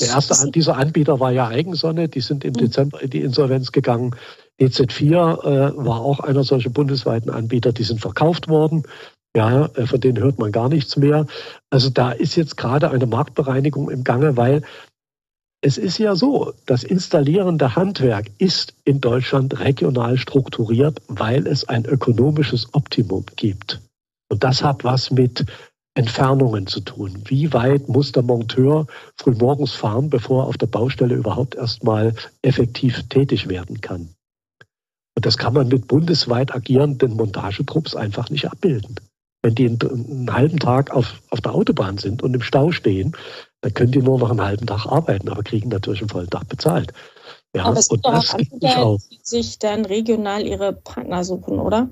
Der 0.00 0.08
erste 0.08 0.50
dieser 0.50 0.76
Anbieter 0.76 1.20
war 1.20 1.32
ja 1.32 1.48
Eigensonne, 1.48 2.08
die 2.08 2.20
sind 2.20 2.44
im 2.44 2.52
mhm. 2.52 2.58
Dezember 2.58 3.02
in 3.02 3.10
die 3.10 3.22
Insolvenz 3.22 3.72
gegangen. 3.72 4.14
EZ4 4.60 5.04
äh, 5.04 5.76
war 5.76 6.00
auch 6.00 6.20
einer 6.20 6.44
solcher 6.44 6.70
bundesweiten 6.70 7.30
Anbieter, 7.30 7.72
die 7.72 7.84
sind 7.84 8.00
verkauft 8.00 8.48
worden. 8.48 8.84
Ja, 9.36 9.66
äh, 9.66 9.86
von 9.86 10.00
denen 10.00 10.18
hört 10.18 10.38
man 10.38 10.50
gar 10.50 10.70
nichts 10.70 10.96
mehr. 10.96 11.26
Also 11.68 11.90
da 11.90 12.10
ist 12.10 12.36
jetzt 12.36 12.56
gerade 12.56 12.90
eine 12.90 13.04
Marktbereinigung 13.04 13.90
im 13.90 14.02
Gange, 14.02 14.38
weil 14.38 14.62
es 15.60 15.76
ist 15.76 15.98
ja 15.98 16.16
so, 16.16 16.54
das 16.64 16.84
installierende 16.84 17.76
Handwerk 17.76 18.30
ist 18.38 18.72
in 18.84 19.02
Deutschland 19.02 19.60
regional 19.60 20.16
strukturiert, 20.16 21.02
weil 21.08 21.46
es 21.46 21.68
ein 21.68 21.84
ökonomisches 21.84 22.72
Optimum 22.72 23.26
gibt. 23.36 23.82
Und 24.30 24.42
das 24.42 24.64
hat 24.64 24.84
was 24.84 25.10
mit 25.10 25.44
Entfernungen 25.94 26.66
zu 26.66 26.80
tun. 26.80 27.22
Wie 27.26 27.52
weit 27.52 27.90
muss 27.90 28.12
der 28.12 28.22
Monteur 28.22 28.86
frühmorgens 29.16 29.72
fahren, 29.72 30.08
bevor 30.08 30.44
er 30.44 30.46
auf 30.46 30.56
der 30.56 30.66
Baustelle 30.66 31.14
überhaupt 31.14 31.56
erstmal 31.56 32.14
effektiv 32.40 33.06
tätig 33.10 33.50
werden 33.50 33.82
kann? 33.82 34.08
Und 35.14 35.26
das 35.26 35.36
kann 35.36 35.52
man 35.52 35.68
mit 35.68 35.88
bundesweit 35.88 36.54
agierenden 36.54 37.14
Montagetrupps 37.16 37.94
einfach 37.94 38.30
nicht 38.30 38.46
abbilden. 38.50 38.96
Wenn 39.42 39.54
die 39.54 39.66
einen 39.66 40.32
halben 40.32 40.58
Tag 40.58 40.90
auf, 40.90 41.20
auf 41.30 41.40
der 41.40 41.54
Autobahn 41.54 41.98
sind 41.98 42.22
und 42.22 42.34
im 42.34 42.42
Stau 42.42 42.72
stehen, 42.72 43.16
dann 43.60 43.74
können 43.74 43.92
die 43.92 44.02
nur 44.02 44.18
noch 44.18 44.30
einen 44.30 44.42
halben 44.42 44.66
Tag 44.66 44.86
arbeiten, 44.86 45.28
aber 45.28 45.42
kriegen 45.42 45.68
natürlich 45.68 46.00
einen 46.00 46.08
vollen 46.08 46.30
Tag 46.30 46.48
bezahlt. 46.48 46.92
Ja, 47.54 47.64
aber 47.64 47.78
es 47.78 47.88
und 47.88 48.02
gibt 48.02 48.14
das 48.14 48.36
gibt 48.36 48.64
auch. 48.64 48.98
die 49.10 49.20
sich 49.22 49.58
dann 49.58 49.84
regional 49.84 50.46
ihre 50.46 50.72
Partner 50.72 51.24
suchen, 51.24 51.58
oder? 51.58 51.88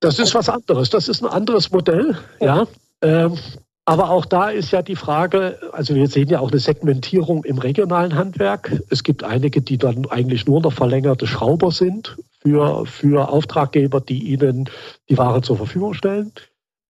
Das 0.00 0.18
ist 0.18 0.34
was 0.34 0.48
anderes. 0.48 0.90
Das 0.90 1.08
ist 1.08 1.22
ein 1.22 1.28
anderes 1.28 1.70
Modell, 1.70 2.16
ja. 2.40 2.46
ja. 2.56 2.66
Ähm, 3.02 3.38
aber 3.84 4.10
auch 4.10 4.24
da 4.24 4.50
ist 4.50 4.70
ja 4.70 4.82
die 4.82 4.96
Frage, 4.96 5.58
also 5.72 5.94
wir 5.94 6.06
sehen 6.06 6.28
ja 6.28 6.40
auch 6.40 6.50
eine 6.50 6.60
Segmentierung 6.60 7.44
im 7.44 7.58
regionalen 7.58 8.14
Handwerk. 8.14 8.80
Es 8.88 9.02
gibt 9.02 9.24
einige, 9.24 9.62
die 9.62 9.78
dann 9.78 10.06
eigentlich 10.10 10.46
nur 10.46 10.60
noch 10.60 10.72
verlängerte 10.72 11.26
Schrauber 11.26 11.72
sind 11.72 12.16
für, 12.40 12.86
für 12.86 13.28
Auftraggeber, 13.30 14.00
die 14.00 14.32
ihnen 14.32 14.70
die 15.08 15.18
Ware 15.18 15.42
zur 15.42 15.56
Verfügung 15.56 15.94
stellen. 15.94 16.32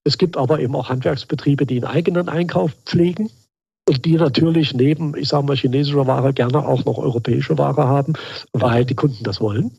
Es 0.04 0.18
gibt 0.18 0.36
aber 0.36 0.60
eben 0.60 0.74
auch 0.74 0.88
Handwerksbetriebe, 0.88 1.66
die 1.66 1.76
einen 1.76 1.92
eigenen 1.92 2.28
Einkauf 2.28 2.72
pflegen 2.86 3.30
und 3.88 4.04
die 4.04 4.14
natürlich 4.14 4.74
neben, 4.74 5.16
ich 5.16 5.28
sage 5.28 5.46
mal, 5.46 5.56
chinesischer 5.56 6.06
Ware 6.06 6.32
gerne 6.32 6.66
auch 6.66 6.84
noch 6.84 6.98
europäische 6.98 7.58
Ware 7.58 7.86
haben, 7.86 8.14
weil 8.52 8.84
die 8.84 8.94
Kunden 8.94 9.24
das 9.24 9.40
wollen, 9.40 9.72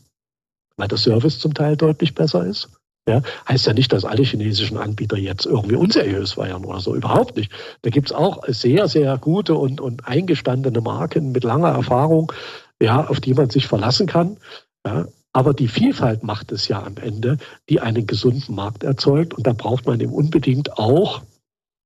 weil 0.78 0.88
der 0.88 0.98
Service 0.98 1.40
zum 1.40 1.54
Teil 1.54 1.76
deutlich 1.78 2.14
besser 2.14 2.46
ist. 2.46 2.70
Ja, 3.08 3.24
heißt 3.50 3.66
ja 3.66 3.74
nicht, 3.74 3.92
dass 3.94 4.06
alle 4.06 4.22
chinesischen 4.22 4.78
Anbieter 4.78 5.18
jetzt 5.18 5.48
irgendwie 5.48 5.76
unseriös 5.76 6.38
wären 6.38 6.64
oder 6.64 6.80
so, 6.80 6.96
überhaupt 6.96 7.36
nicht. 7.36 7.52
Da 7.82 7.90
gibt 7.90 8.12
es 8.12 8.16
auch 8.16 8.44
sehr, 8.48 8.88
sehr 8.88 9.18
gute 9.18 9.56
und, 9.56 9.82
und 9.82 10.08
eingestandene 10.08 10.82
Marken 10.82 11.32
mit 11.32 11.44
langer 11.44 11.70
Erfahrung, 11.70 12.32
ja, 12.80 13.08
auf 13.08 13.20
die 13.20 13.34
man 13.34 13.50
sich 13.50 13.66
verlassen 13.66 14.06
kann. 14.06 14.38
Ja, 14.86 15.08
aber 15.34 15.54
die 15.54 15.68
Vielfalt 15.68 16.24
macht 16.24 16.52
es 16.52 16.68
ja 16.68 16.84
am 16.84 16.98
Ende, 16.98 17.38
die 17.70 17.80
einen 17.80 18.06
gesunden 18.06 18.56
Markt 18.56 18.84
erzeugt. 18.84 19.34
Und 19.34 19.48
da 19.48 19.54
braucht 19.54 19.86
man 19.86 20.00
eben 20.00 20.14
unbedingt 20.14 20.78
auch 20.78 21.22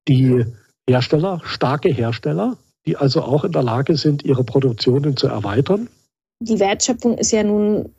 die 0.07 0.45
Hersteller, 0.89 1.41
starke 1.43 1.89
Hersteller, 1.89 2.57
die 2.85 2.97
also 2.97 3.21
auch 3.21 3.43
in 3.43 3.51
der 3.51 3.63
Lage 3.63 3.97
sind, 3.97 4.23
ihre 4.23 4.43
Produktionen 4.43 5.17
zu 5.17 5.27
erweitern. 5.27 5.89
Die 6.41 6.59
Wertschöpfung 6.59 7.17
ist 7.17 7.31
ja 7.31 7.43
nun 7.43 7.89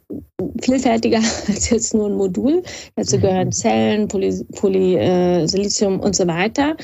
vielfältiger 0.61 1.19
als 1.49 1.71
jetzt 1.71 1.95
nur 1.95 2.09
ein 2.09 2.17
Modul. 2.17 2.63
Dazu 2.95 3.19
gehören 3.19 3.53
Zellen, 3.53 4.09
Polysilizium 4.09 4.49
Poly, 4.55 4.97
äh, 4.97 6.07
und 6.07 6.15
so 6.15 6.27
weiter 6.27 6.77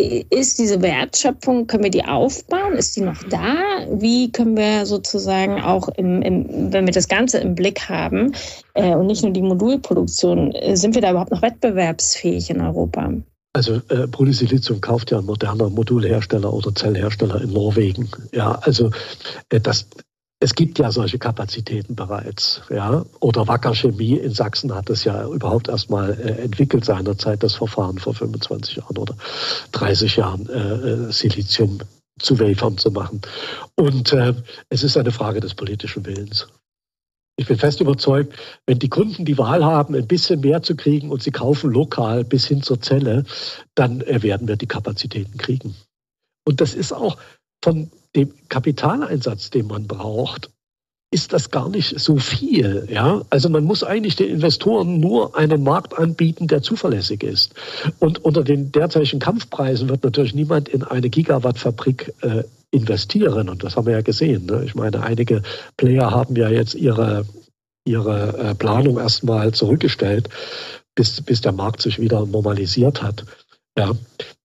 ist 0.00 0.58
diese 0.58 0.82
Wertschöpfung, 0.82 1.66
können 1.66 1.84
wir 1.84 1.90
die 1.90 2.04
aufbauen? 2.04 2.74
Ist 2.74 2.96
die 2.96 3.02
noch 3.02 3.22
da? 3.24 3.54
Wie 3.90 4.30
können 4.32 4.56
wir 4.56 4.86
sozusagen 4.86 5.60
auch, 5.60 5.88
im, 5.88 6.22
im, 6.22 6.72
wenn 6.72 6.86
wir 6.86 6.92
das 6.92 7.08
Ganze 7.08 7.38
im 7.38 7.54
Blick 7.54 7.88
haben 7.88 8.34
äh, 8.74 8.94
und 8.94 9.06
nicht 9.06 9.22
nur 9.22 9.32
die 9.32 9.42
Modulproduktion, 9.42 10.52
äh, 10.52 10.76
sind 10.76 10.94
wir 10.94 11.02
da 11.02 11.10
überhaupt 11.10 11.30
noch 11.30 11.42
wettbewerbsfähig 11.42 12.50
in 12.50 12.60
Europa? 12.60 13.12
Also 13.52 13.80
äh, 13.88 14.06
Polysilizium 14.06 14.80
kauft 14.80 15.10
ja 15.10 15.18
ein 15.18 15.24
moderner 15.24 15.68
Modulhersteller 15.70 16.52
oder 16.52 16.72
Zellhersteller 16.74 17.40
in 17.42 17.52
Norwegen. 17.52 18.08
Ja, 18.32 18.52
also 18.62 18.90
äh, 19.48 19.60
das, 19.60 19.88
es 20.42 20.54
gibt 20.54 20.78
ja 20.78 20.90
solche 20.90 21.18
Kapazitäten 21.18 21.94
bereits, 21.94 22.62
ja. 22.70 23.04
Oder 23.20 23.46
Wacker 23.46 23.74
Chemie 23.74 24.14
in 24.14 24.32
Sachsen 24.32 24.74
hat 24.74 24.88
es 24.88 25.04
ja 25.04 25.26
überhaupt 25.28 25.68
erstmal 25.68 26.18
äh, 26.18 26.42
entwickelt 26.42 26.84
seinerzeit, 26.84 27.42
das 27.42 27.54
Verfahren 27.54 27.98
vor 27.98 28.14
25 28.14 28.76
Jahren 28.76 28.96
oder 28.96 29.14
30 29.72 30.16
Jahren, 30.16 30.48
äh, 30.48 31.08
äh, 31.08 31.12
Silizium 31.12 31.80
zu 32.18 32.40
Wafern 32.40 32.78
zu 32.78 32.90
machen. 32.90 33.20
Und 33.76 34.14
äh, 34.14 34.34
es 34.70 34.82
ist 34.82 34.96
eine 34.96 35.12
Frage 35.12 35.40
des 35.40 35.54
politischen 35.54 36.06
Willens. 36.06 36.48
Ich 37.36 37.46
bin 37.46 37.58
fest 37.58 37.80
überzeugt, 37.80 38.34
wenn 38.66 38.78
die 38.78 38.88
Kunden 38.88 39.26
die 39.26 39.38
Wahl 39.38 39.64
haben, 39.64 39.94
ein 39.94 40.06
bisschen 40.06 40.40
mehr 40.40 40.62
zu 40.62 40.74
kriegen 40.74 41.10
und 41.10 41.22
sie 41.22 41.30
kaufen 41.32 41.70
lokal 41.70 42.24
bis 42.24 42.46
hin 42.46 42.62
zur 42.62 42.80
Zelle, 42.80 43.24
dann 43.74 44.00
äh, 44.00 44.22
werden 44.22 44.48
wir 44.48 44.56
die 44.56 44.66
Kapazitäten 44.66 45.36
kriegen. 45.36 45.74
Und 46.46 46.62
das 46.62 46.74
ist 46.74 46.92
auch 46.92 47.18
von 47.62 47.90
dem 48.16 48.32
Kapitaleinsatz, 48.48 49.50
den 49.50 49.66
man 49.66 49.86
braucht, 49.86 50.50
ist 51.12 51.32
das 51.32 51.50
gar 51.50 51.68
nicht 51.68 51.98
so 51.98 52.18
viel. 52.18 52.86
Ja? 52.88 53.22
Also 53.30 53.48
man 53.48 53.64
muss 53.64 53.82
eigentlich 53.82 54.16
den 54.16 54.28
Investoren 54.28 55.00
nur 55.00 55.36
einen 55.36 55.62
Markt 55.62 55.98
anbieten, 55.98 56.46
der 56.46 56.62
zuverlässig 56.62 57.24
ist. 57.24 57.54
Und 57.98 58.24
unter 58.24 58.44
den 58.44 58.70
derzeitigen 58.70 59.18
Kampfpreisen 59.18 59.88
wird 59.88 60.04
natürlich 60.04 60.34
niemand 60.34 60.68
in 60.68 60.84
eine 60.84 61.10
Gigawattfabrik 61.10 62.14
äh, 62.22 62.44
investieren. 62.70 63.48
Und 63.48 63.64
das 63.64 63.76
haben 63.76 63.86
wir 63.86 63.94
ja 63.94 64.02
gesehen. 64.02 64.46
Ne? 64.46 64.62
Ich 64.64 64.76
meine, 64.76 65.02
einige 65.02 65.42
Player 65.76 66.12
haben 66.12 66.36
ja 66.36 66.48
jetzt 66.48 66.74
ihre, 66.74 67.26
ihre 67.84 68.38
äh, 68.38 68.54
Planung 68.54 68.98
erstmal 68.98 69.52
zurückgestellt, 69.52 70.28
bis, 70.94 71.20
bis 71.22 71.40
der 71.40 71.52
Markt 71.52 71.82
sich 71.82 71.98
wieder 71.98 72.24
normalisiert 72.24 73.02
hat. 73.02 73.24
Ja. 73.76 73.92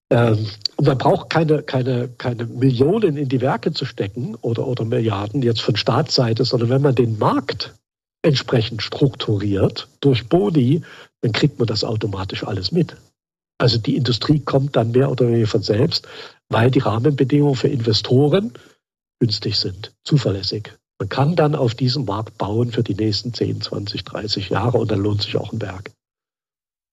Ähm, 0.10 0.48
und 0.78 0.88
man 0.88 0.98
braucht 0.98 1.30
keine, 1.30 1.64
keine, 1.64 2.10
keine 2.10 2.46
Millionen 2.46 3.18
in 3.18 3.30
die 3.30 3.42
Werke 3.42 3.72
zu 3.72 3.86
stecken 3.86 4.36
oder, 4.42 4.68
oder 4.68 4.86
Milliarden 4.86 5.42
jetzt 5.42 5.62
von 5.62 5.76
Staatsseite, 5.76 6.44
sondern 6.44 6.70
wenn 6.70 6.82
man 6.82 6.96
den 6.96 7.18
Markt 7.18 7.74
entsprechend 8.22 8.82
strukturiert 8.82 9.88
durch 10.02 10.28
Boni, 10.28 10.82
dann 11.22 11.32
kriegt 11.32 11.60
man 11.60 11.68
das 11.68 11.84
automatisch 11.84 12.44
alles 12.44 12.72
mit. 12.72 12.98
Also 13.58 13.78
die 13.78 13.96
Industrie 13.96 14.40
kommt 14.40 14.76
dann 14.76 14.92
mehr 14.92 15.10
oder 15.10 15.28
weniger 15.28 15.48
von 15.48 15.62
selbst, 15.62 16.08
weil 16.50 16.72
die 16.72 16.80
Rahmenbedingungen 16.80 17.56
für 17.56 17.70
Investoren 17.70 18.52
günstig 19.20 19.58
sind, 19.58 19.94
zuverlässig. 20.04 20.74
Man 21.00 21.10
kann 21.10 21.36
dann 21.36 21.56
auf 21.56 21.76
diesem 21.76 22.06
Markt 22.06 22.38
bauen 22.38 22.72
für 22.72 22.84
die 22.84 22.96
nächsten 22.96 23.34
10, 23.34 23.62
20, 23.62 24.04
30 24.04 24.50
Jahre 24.50 24.78
und 24.78 24.92
dann 24.92 25.00
lohnt 25.00 25.22
sich 25.22 25.38
auch 25.38 25.54
ein 25.54 25.62
Werk. 25.62 25.92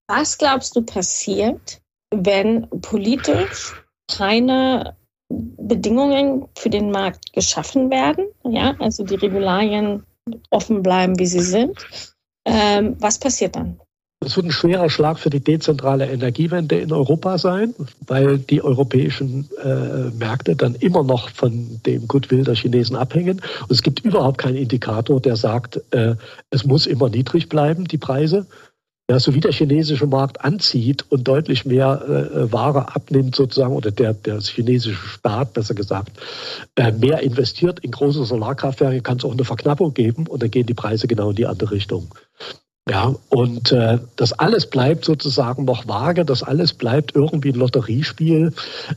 Was 0.08 0.38
glaubst 0.38 0.76
du 0.76 0.82
passiert, 0.82 1.81
wenn 2.12 2.68
politisch 2.82 3.74
keine 4.10 4.96
Bedingungen 5.30 6.48
für 6.58 6.70
den 6.70 6.92
Markt 6.92 7.34
geschaffen 7.34 7.90
werden? 7.90 8.26
Ja, 8.44 8.76
also 8.80 9.04
die 9.04 9.16
Regularien 9.16 10.04
offen 10.50 10.84
bleiben, 10.84 11.18
wie 11.18 11.26
sie 11.26 11.42
sind. 11.42 11.78
Ähm, 12.46 12.96
was 13.00 13.20
passiert 13.20 13.56
dann? 13.56 13.80
Es 14.24 14.36
wird 14.36 14.46
ein 14.46 14.52
schwerer 14.52 14.90
Schlag 14.92 15.18
für 15.18 15.32
die 15.32 15.40
dezentrale 15.40 16.06
Energiewende 16.06 16.78
in 16.78 16.94
Europa 16.94 17.40
sein, 17.40 17.74
weil 18.06 18.38
die 18.38 18.62
europäischen 18.64 19.50
äh, 19.64 20.12
Märkte 20.16 20.56
dann 20.56 20.76
immer 20.76 21.04
noch 21.04 21.30
von 21.30 21.82
dem 21.88 22.08
Goodwill 22.08 22.44
der 22.44 22.54
Chinesen 22.54 22.96
abhängen. 22.96 23.42
Und 23.62 23.72
es 23.72 23.82
gibt 23.82 24.02
überhaupt 24.02 24.38
keinen 24.38 24.58
Indikator, 24.58 25.20
der 25.20 25.38
sagt, 25.38 25.82
äh, 25.90 26.16
es 26.52 26.66
muss 26.66 26.86
immer 26.86 27.10
niedrig 27.10 27.50
bleiben, 27.50 27.86
die 27.86 27.98
Preise. 27.98 28.46
Ja, 29.12 29.20
so 29.20 29.34
wie 29.34 29.42
der 29.42 29.52
chinesische 29.52 30.08
Markt 30.08 30.46
anzieht 30.46 31.04
und 31.10 31.28
deutlich 31.28 31.66
mehr 31.66 32.02
äh, 32.34 32.50
Ware 32.54 32.96
abnimmt 32.96 33.36
sozusagen, 33.36 33.76
oder 33.76 33.92
der, 33.92 34.14
der 34.14 34.40
chinesische 34.40 35.06
Staat, 35.06 35.52
besser 35.52 35.74
gesagt, 35.74 36.14
äh, 36.78 36.94
mehr 36.94 37.20
investiert 37.22 37.82
in 37.82 37.92
große 37.92 38.24
Solarkraftwerke, 38.24 39.02
kann 39.02 39.18
es 39.18 39.26
auch 39.26 39.34
eine 39.34 39.44
Verknappung 39.44 39.94
geben 39.94 40.28
und 40.28 40.42
dann 40.42 40.50
gehen 40.50 40.66
die 40.66 40.74
Preise 40.74 41.08
genau 41.08 41.32
in 41.32 41.36
die 41.36 41.46
andere 41.46 41.72
Richtung. 41.72 42.08
Ja, 42.90 43.14
und 43.28 43.74
äh, 43.74 44.00
das 44.16 44.32
alles 44.32 44.70
bleibt 44.70 45.04
sozusagen 45.04 45.66
noch 45.66 45.90
vage, 45.90 46.24
das 46.24 46.42
alles 46.42 46.72
bleibt 46.72 47.14
irgendwie 47.14 47.50
ein 47.50 47.56
Lotteriespiel, 47.56 48.54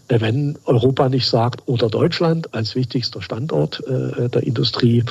äh, 0.07 0.20
wenn 0.20 0.57
Europa 0.64 1.09
nicht 1.09 1.27
sagt, 1.27 1.66
oder 1.66 1.90
Deutschland 1.90 2.55
als 2.55 2.77
wichtigster 2.77 3.20
Standort 3.20 3.83
äh, 3.88 4.29
der 4.29 4.44
Industrie, 4.44 5.03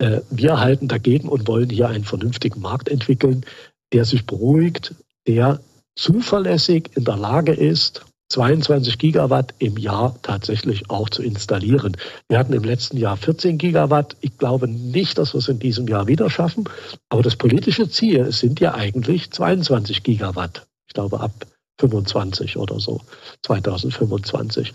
äh, 0.00 0.22
wir 0.30 0.58
halten 0.58 0.88
dagegen 0.88 1.28
und 1.28 1.46
wollen 1.46 1.70
hier 1.70 1.88
einen 1.88 2.04
vernünftigen 2.04 2.60
Markt 2.60 2.88
entwickeln, 2.88 3.44
der 3.92 4.04
sich 4.04 4.26
beruhigt, 4.26 4.94
der 5.26 5.60
zuverlässig 5.96 6.90
in 6.96 7.04
der 7.04 7.16
Lage 7.16 7.52
ist, 7.52 8.04
22 8.30 8.98
Gigawatt 8.98 9.54
im 9.58 9.76
Jahr 9.76 10.14
tatsächlich 10.22 10.88
auch 10.88 11.10
zu 11.10 11.22
installieren. 11.22 11.96
Wir 12.28 12.38
hatten 12.38 12.52
im 12.52 12.62
letzten 12.62 12.96
Jahr 12.96 13.16
14 13.16 13.58
Gigawatt. 13.58 14.16
Ich 14.20 14.38
glaube 14.38 14.68
nicht, 14.68 15.18
dass 15.18 15.34
wir 15.34 15.38
es 15.38 15.48
in 15.48 15.58
diesem 15.58 15.88
Jahr 15.88 16.06
wieder 16.06 16.30
schaffen. 16.30 16.68
Aber 17.08 17.22
das 17.22 17.34
politische 17.34 17.90
Ziel 17.90 18.30
sind 18.30 18.60
ja 18.60 18.74
eigentlich 18.74 19.32
22 19.32 20.04
Gigawatt. 20.04 20.66
Ich 20.86 20.94
glaube 20.94 21.18
ab 21.18 21.32
25 21.80 22.56
oder 22.56 22.78
so, 22.78 23.00
2025. 23.42 24.74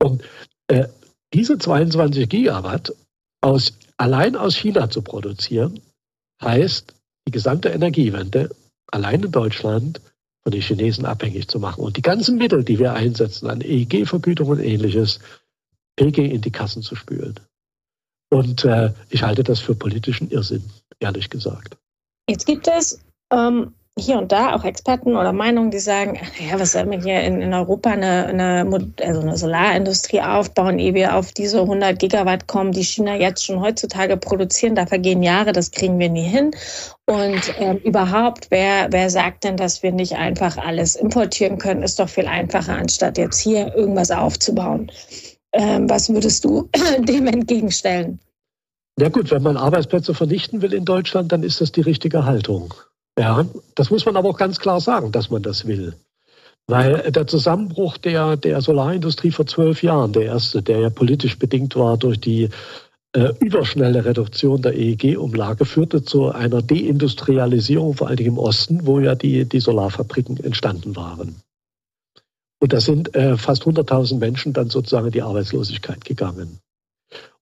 Und 0.00 0.22
äh, 0.68 0.86
diese 1.34 1.58
22 1.58 2.28
Gigawatt 2.28 2.94
aus, 3.40 3.72
allein 3.96 4.36
aus 4.36 4.54
China 4.54 4.88
zu 4.88 5.02
produzieren, 5.02 5.80
heißt 6.40 6.94
die 7.28 7.32
gesamte 7.32 7.68
Energiewende 7.68 8.48
allein 8.86 9.22
in 9.22 9.30
Deutschland 9.30 10.00
von 10.42 10.50
den 10.50 10.62
Chinesen 10.62 11.04
abhängig 11.04 11.46
zu 11.48 11.60
machen. 11.60 11.84
Und 11.84 11.98
die 11.98 12.02
ganzen 12.02 12.38
Mittel, 12.38 12.64
die 12.64 12.78
wir 12.78 12.94
einsetzen 12.94 13.50
an 13.50 13.60
EEG-Vergütung 13.60 14.48
und 14.48 14.60
ähnliches, 14.60 15.20
PG 15.96 16.24
in 16.24 16.40
die 16.40 16.50
Kassen 16.50 16.82
zu 16.82 16.96
spülen. 16.96 17.38
Und 18.30 18.64
äh, 18.64 18.94
ich 19.10 19.22
halte 19.22 19.42
das 19.42 19.60
für 19.60 19.74
politischen 19.74 20.30
Irrsinn, 20.30 20.64
ehrlich 21.00 21.28
gesagt. 21.28 21.76
Jetzt 22.30 22.46
gibt 22.46 22.66
es 22.66 22.98
ähm, 23.30 23.74
hier 23.98 24.18
und 24.18 24.32
da 24.32 24.54
auch 24.54 24.64
Experten 24.64 25.16
oder 25.16 25.32
Meinungen, 25.32 25.70
die 25.70 25.78
sagen, 25.78 26.18
ja, 26.38 26.58
was 26.58 26.72
soll 26.72 26.86
man 26.86 27.02
hier 27.02 27.20
in, 27.22 27.40
in 27.42 27.52
Europa 27.52 27.90
eine, 27.90 28.26
eine, 28.26 28.92
also 29.02 29.20
eine 29.20 29.36
Solarindustrie 29.36 30.20
aufbauen, 30.20 30.78
ehe 30.78 30.94
wir 30.94 31.16
auf 31.16 31.32
diese 31.32 31.60
100 31.60 31.98
Gigawatt 31.98 32.46
kommen, 32.46 32.72
die 32.72 32.84
China 32.84 33.16
jetzt 33.16 33.44
schon 33.44 33.60
heutzutage 33.60 34.16
produzieren. 34.16 34.74
Da 34.74 34.86
vergehen 34.86 35.22
Jahre, 35.22 35.52
das 35.52 35.70
kriegen 35.70 35.98
wir 35.98 36.08
nie 36.08 36.22
hin. 36.22 36.52
Und 37.06 37.54
ähm, 37.58 37.78
überhaupt, 37.78 38.46
wer, 38.50 38.88
wer 38.90 39.10
sagt 39.10 39.44
denn, 39.44 39.56
dass 39.56 39.82
wir 39.82 39.92
nicht 39.92 40.16
einfach 40.16 40.56
alles 40.58 40.96
importieren 40.96 41.58
können, 41.58 41.82
ist 41.82 41.98
doch 41.98 42.08
viel 42.08 42.26
einfacher, 42.26 42.74
anstatt 42.74 43.18
jetzt 43.18 43.40
hier 43.40 43.74
irgendwas 43.74 44.10
aufzubauen. 44.10 44.90
Ähm, 45.52 45.88
was 45.88 46.08
würdest 46.08 46.44
du 46.44 46.68
dem 46.98 47.26
entgegenstellen? 47.26 48.20
Ja 48.98 49.08
gut, 49.10 49.30
wenn 49.30 49.42
man 49.42 49.56
Arbeitsplätze 49.56 50.12
vernichten 50.12 50.60
will 50.60 50.74
in 50.74 50.84
Deutschland, 50.84 51.30
dann 51.30 51.44
ist 51.44 51.60
das 51.60 51.70
die 51.70 51.82
richtige 51.82 52.24
Haltung. 52.24 52.74
Ja, 53.18 53.44
das 53.74 53.90
muss 53.90 54.06
man 54.06 54.16
aber 54.16 54.28
auch 54.28 54.38
ganz 54.38 54.60
klar 54.60 54.80
sagen, 54.80 55.10
dass 55.10 55.28
man 55.28 55.42
das 55.42 55.66
will. 55.66 55.94
Weil 56.68 57.10
der 57.10 57.26
Zusammenbruch 57.26 57.96
der, 57.96 58.36
der 58.36 58.60
Solarindustrie 58.60 59.32
vor 59.32 59.46
zwölf 59.46 59.82
Jahren, 59.82 60.12
der 60.12 60.26
erste, 60.26 60.62
der 60.62 60.78
ja 60.80 60.90
politisch 60.90 61.38
bedingt 61.38 61.74
war 61.76 61.96
durch 61.96 62.20
die 62.20 62.50
äh, 63.14 63.32
überschnelle 63.40 64.04
Reduktion 64.04 64.62
der 64.62 64.74
EEG-Umlage, 64.74 65.64
führte 65.64 66.04
zu 66.04 66.30
einer 66.30 66.62
Deindustrialisierung, 66.62 67.94
vor 67.94 68.08
allem 68.08 68.26
im 68.26 68.38
Osten, 68.38 68.86
wo 68.86 69.00
ja 69.00 69.14
die, 69.14 69.46
die 69.46 69.60
Solarfabriken 69.60 70.36
entstanden 70.44 70.94
waren. 70.94 71.40
Und 72.60 72.72
da 72.72 72.80
sind 72.80 73.14
äh, 73.16 73.36
fast 73.36 73.64
100.000 73.64 74.18
Menschen 74.18 74.52
dann 74.52 74.68
sozusagen 74.68 75.06
in 75.06 75.12
die 75.12 75.22
Arbeitslosigkeit 75.22 76.04
gegangen. 76.04 76.60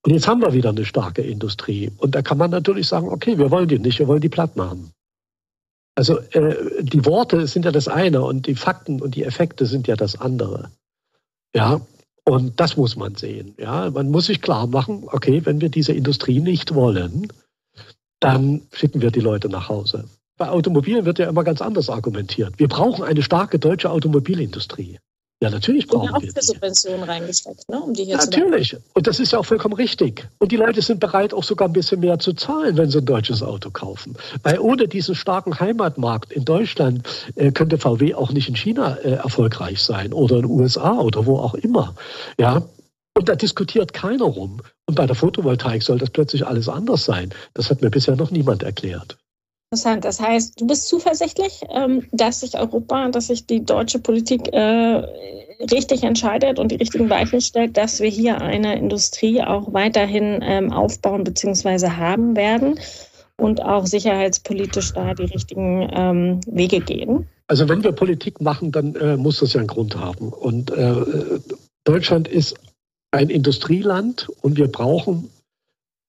Und 0.02 0.12
jetzt 0.12 0.28
haben 0.28 0.40
wir 0.40 0.52
wieder 0.52 0.70
eine 0.70 0.84
starke 0.84 1.22
Industrie. 1.22 1.90
Und 1.98 2.14
da 2.14 2.22
kann 2.22 2.38
man 2.38 2.50
natürlich 2.50 2.86
sagen, 2.86 3.08
okay, 3.08 3.36
wir 3.36 3.50
wollen 3.50 3.68
die 3.68 3.80
nicht, 3.80 3.98
wir 3.98 4.06
wollen 4.06 4.20
die 4.20 4.28
platt 4.28 4.56
machen. 4.56 4.92
Also 5.96 6.18
äh, 6.18 6.82
die 6.82 7.04
Worte 7.04 7.46
sind 7.46 7.64
ja 7.64 7.72
das 7.72 7.88
eine 7.88 8.22
und 8.22 8.46
die 8.46 8.54
Fakten 8.54 9.00
und 9.00 9.16
die 9.16 9.24
Effekte 9.24 9.66
sind 9.66 9.88
ja 9.88 9.96
das 9.96 10.20
andere. 10.20 10.70
Ja, 11.54 11.80
und 12.24 12.60
das 12.60 12.76
muss 12.76 12.96
man 12.96 13.14
sehen. 13.14 13.54
Ja, 13.58 13.90
man 13.90 14.10
muss 14.10 14.26
sich 14.26 14.42
klar 14.42 14.66
machen, 14.66 15.04
okay, 15.10 15.44
wenn 15.44 15.60
wir 15.60 15.70
diese 15.70 15.92
Industrie 15.92 16.40
nicht 16.40 16.74
wollen, 16.74 17.28
dann 18.20 18.62
schicken 18.72 19.00
wir 19.00 19.10
die 19.10 19.20
Leute 19.20 19.48
nach 19.48 19.68
Hause. 19.68 20.04
Bei 20.36 20.50
Automobilen 20.50 21.06
wird 21.06 21.18
ja 21.18 21.30
immer 21.30 21.44
ganz 21.44 21.62
anders 21.62 21.88
argumentiert. 21.88 22.58
Wir 22.58 22.68
brauchen 22.68 23.02
eine 23.02 23.22
starke 23.22 23.58
deutsche 23.58 23.90
Automobilindustrie. 23.90 24.98
Ja, 25.42 25.50
natürlich 25.50 25.86
brauchen 25.86 26.08
wir. 26.08 26.16
auch 26.16 26.22
für 26.22 26.42
Subventionen 26.42 27.02
reingesteckt, 27.02 27.68
ne? 27.68 27.78
um 27.78 27.92
die 27.92 28.04
hier 28.04 28.16
Natürlich. 28.16 28.70
Zu 28.70 28.78
und 28.94 29.06
das 29.06 29.20
ist 29.20 29.32
ja 29.32 29.38
auch 29.38 29.44
vollkommen 29.44 29.74
richtig. 29.74 30.26
Und 30.38 30.50
die 30.50 30.56
Leute 30.56 30.80
sind 30.80 30.98
bereit, 30.98 31.34
auch 31.34 31.44
sogar 31.44 31.68
ein 31.68 31.74
bisschen 31.74 32.00
mehr 32.00 32.18
zu 32.18 32.32
zahlen, 32.32 32.78
wenn 32.78 32.88
sie 32.88 32.98
ein 32.98 33.04
deutsches 33.04 33.42
Auto 33.42 33.70
kaufen. 33.70 34.16
Weil 34.42 34.58
ohne 34.58 34.88
diesen 34.88 35.14
starken 35.14 35.60
Heimatmarkt 35.60 36.32
in 36.32 36.46
Deutschland 36.46 37.06
äh, 37.34 37.52
könnte 37.52 37.76
VW 37.76 38.14
auch 38.14 38.32
nicht 38.32 38.48
in 38.48 38.56
China 38.56 38.96
äh, 38.96 39.10
erfolgreich 39.10 39.82
sein 39.82 40.14
oder 40.14 40.36
in 40.36 40.42
den 40.42 40.50
USA 40.50 40.98
oder 41.00 41.26
wo 41.26 41.38
auch 41.38 41.54
immer. 41.54 41.94
Ja. 42.38 42.62
Und 43.14 43.28
da 43.28 43.34
diskutiert 43.34 43.92
keiner 43.92 44.24
rum. 44.24 44.62
Und 44.86 44.94
bei 44.94 45.06
der 45.06 45.16
Photovoltaik 45.16 45.82
soll 45.82 45.98
das 45.98 46.10
plötzlich 46.10 46.46
alles 46.46 46.68
anders 46.68 47.04
sein. 47.04 47.34
Das 47.52 47.70
hat 47.70 47.82
mir 47.82 47.90
bisher 47.90 48.16
noch 48.16 48.30
niemand 48.30 48.62
erklärt. 48.62 49.18
Interessant. 49.72 50.04
Das 50.04 50.20
heißt, 50.20 50.60
du 50.60 50.66
bist 50.66 50.86
zuversichtlich, 50.86 51.62
ähm, 51.70 52.06
dass 52.12 52.40
sich 52.40 52.56
Europa, 52.56 53.08
dass 53.08 53.26
sich 53.26 53.46
die 53.46 53.64
deutsche 53.64 53.98
Politik 53.98 54.52
äh, 54.52 55.02
richtig 55.72 56.04
entscheidet 56.04 56.60
und 56.60 56.70
die 56.70 56.76
richtigen 56.76 57.10
Weichen 57.10 57.40
stellt, 57.40 57.76
dass 57.76 57.98
wir 57.98 58.08
hier 58.08 58.40
eine 58.40 58.78
Industrie 58.78 59.42
auch 59.42 59.72
weiterhin 59.72 60.40
ähm, 60.42 60.72
aufbauen 60.72 61.24
bzw. 61.24 61.90
haben 61.90 62.36
werden 62.36 62.78
und 63.38 63.60
auch 63.60 63.86
sicherheitspolitisch 63.86 64.92
da 64.92 65.14
die 65.14 65.24
richtigen 65.24 65.90
ähm, 65.92 66.40
Wege 66.46 66.80
gehen? 66.80 67.26
Also 67.48 67.68
wenn 67.68 67.82
wir 67.82 67.90
Politik 67.90 68.40
machen, 68.40 68.70
dann 68.70 68.94
äh, 68.94 69.16
muss 69.16 69.40
das 69.40 69.52
ja 69.52 69.58
einen 69.58 69.68
Grund 69.68 69.96
haben. 69.96 70.32
Und 70.32 70.70
äh, 70.70 71.40
Deutschland 71.82 72.28
ist 72.28 72.54
ein 73.10 73.30
Industrieland 73.30 74.28
und 74.42 74.56
wir 74.56 74.68
brauchen 74.68 75.28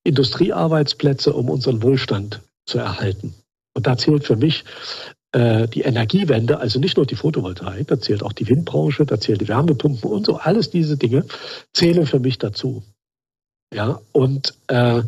Industriearbeitsplätze, 0.04 1.34
um 1.34 1.50
unseren 1.50 1.82
Wohlstand 1.82 2.42
zu 2.68 2.78
erhalten. 2.78 3.34
Und 3.78 3.86
da 3.86 3.96
zählt 3.96 4.26
für 4.26 4.36
mich 4.36 4.66
äh, 5.34 5.68
die 5.68 5.82
Energiewende, 5.82 6.58
also 6.60 6.80
nicht 6.80 6.98
nur 6.98 7.06
die 7.06 7.16
Photovoltaik, 7.16 7.88
da 7.88 8.00
zählt 8.00 8.24
auch 8.24 8.34
die 8.34 8.50
Windbranche, 8.50 9.06
da 9.06 9.20
zählt 9.20 9.40
die 9.40 9.48
Wärmepumpen 9.48 10.10
und 10.10 10.26
so, 10.26 10.38
alles 10.38 10.72
diese 10.72 10.98
Dinge 10.98 11.26
zählen 11.74 12.08
für 12.08 12.20
mich 12.20 12.40
dazu. 12.40 12.82
Ja, 13.72 14.02
und 14.14 14.56
äh, 14.66 15.04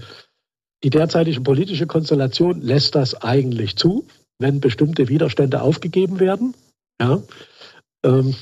die 0.84 0.92
derzeitige 0.92 1.42
politische 1.42 1.88
Konstellation 1.88 2.62
lässt 2.62 2.94
das 2.94 3.16
eigentlich 3.24 3.76
zu, 3.76 4.06
wenn 4.38 4.62
bestimmte 4.62 5.08
Widerstände 5.08 5.64
aufgegeben 5.64 6.20
werden. 6.20 6.54
Ja, 7.02 7.24
ähm, 8.06 8.36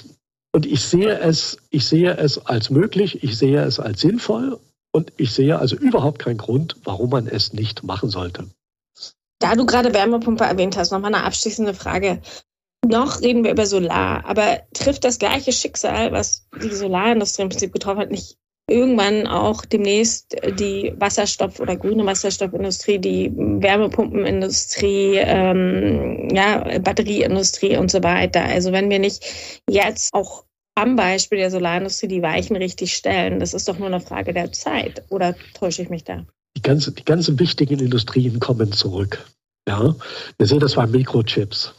und 0.52 0.66
ich 0.66 0.82
sehe 0.82 1.20
es, 1.20 1.58
ich 1.70 1.86
sehe 1.86 2.18
es 2.18 2.38
als 2.38 2.70
möglich, 2.70 3.24
ich 3.24 3.38
sehe 3.38 3.64
es 3.64 3.80
als 3.80 4.02
sinnvoll 4.02 4.60
und 4.92 5.14
ich 5.16 5.32
sehe 5.32 5.58
also 5.58 5.78
überhaupt 5.78 6.20
keinen 6.20 6.38
Grund, 6.38 6.76
warum 6.84 7.12
man 7.12 7.28
es 7.28 7.54
nicht 7.54 7.86
machen 7.86 8.10
sollte. 8.10 8.50
Da 9.48 9.56
du 9.56 9.66
gerade 9.66 9.94
Wärmepumpe 9.94 10.44
erwähnt 10.44 10.76
hast, 10.76 10.92
nochmal 10.92 11.16
eine 11.16 11.24
abschließende 11.24 11.74
Frage. 11.74 12.20
Noch 12.86 13.22
reden 13.22 13.46
wir 13.46 13.52
über 13.52 13.66
Solar, 13.66 14.26
aber 14.26 14.60
trifft 14.74 15.06
das 15.06 15.20
gleiche 15.20 15.54
Schicksal, 15.54 16.12
was 16.12 16.50
die 16.62 16.76
Solarindustrie 16.76 17.44
im 17.44 17.50
Prinzip 17.50 17.72
getroffen 17.72 18.00
hat, 18.02 18.12
nicht 18.12 18.36
irgendwann 18.70 19.26
auch 19.26 19.64
demnächst 19.64 20.36
die 20.60 20.94
Wasserstoff- 20.98 21.62
oder 21.62 21.78
grüne 21.78 22.06
Wasserstoffindustrie, 22.06 23.00
die 23.00 23.32
Wärmepumpenindustrie, 23.34 25.16
ähm, 25.16 26.28
ja, 26.34 26.80
Batterieindustrie 26.80 27.78
und 27.78 27.90
so 27.90 28.04
weiter. 28.04 28.44
Also 28.44 28.74
wenn 28.74 28.90
wir 28.90 29.00
nicht 29.00 29.24
jetzt 29.70 30.14
auch 30.14 30.44
am 30.76 30.98
Beispiel 30.98 31.38
der 31.38 31.52
Solarindustrie 31.52 32.10
die 32.10 32.22
Weichen 32.22 32.58
richtig 32.58 32.94
stellen, 32.94 33.40
das 33.40 33.54
ist 33.54 33.70
doch 33.70 33.78
nur 33.78 33.88
eine 33.88 34.02
Frage 34.02 34.34
der 34.34 34.52
Zeit. 34.52 35.06
Oder 35.10 35.36
täusche 35.54 35.84
ich 35.84 35.90
mich 35.90 36.04
da? 36.04 36.26
Die, 36.58 36.64
ganze, 36.64 36.92
die 36.92 37.06
ganzen 37.06 37.40
wichtigen 37.40 37.80
Industrien 37.80 38.40
kommen 38.40 38.72
zurück. 38.72 39.24
Ja, 39.70 39.94
wir 40.40 40.48
sehen 40.48 40.60
das 40.60 40.74
bei 40.74 40.88
Mikrochips. 40.88 41.76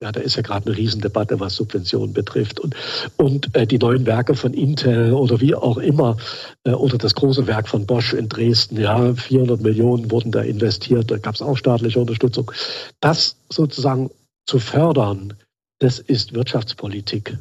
Ja, 0.00 0.12
da 0.12 0.20
ist 0.20 0.36
ja 0.36 0.42
gerade 0.42 0.66
eine 0.66 0.76
Riesendebatte, 0.76 1.40
was 1.40 1.56
Subventionen 1.56 2.14
betrifft. 2.14 2.60
Und, 2.60 2.76
und 3.16 3.52
äh, 3.56 3.66
die 3.66 3.78
neuen 3.78 4.06
Werke 4.06 4.36
von 4.36 4.54
Intel 4.54 5.14
oder 5.14 5.40
wie 5.40 5.56
auch 5.56 5.78
immer, 5.78 6.16
äh, 6.62 6.70
oder 6.70 6.96
das 6.96 7.16
große 7.16 7.48
Werk 7.48 7.68
von 7.68 7.86
Bosch 7.86 8.12
in 8.12 8.28
Dresden, 8.28 8.78
ja, 8.78 9.12
400 9.12 9.60
Millionen 9.60 10.12
wurden 10.12 10.30
da 10.30 10.42
investiert, 10.42 11.10
da 11.10 11.18
gab 11.18 11.34
es 11.34 11.42
auch 11.42 11.56
staatliche 11.56 11.98
Unterstützung. 11.98 12.52
Das 13.00 13.34
sozusagen 13.48 14.10
zu 14.46 14.60
fördern, 14.60 15.34
das 15.80 15.98
ist 15.98 16.34
Wirtschaftspolitik. 16.34 17.36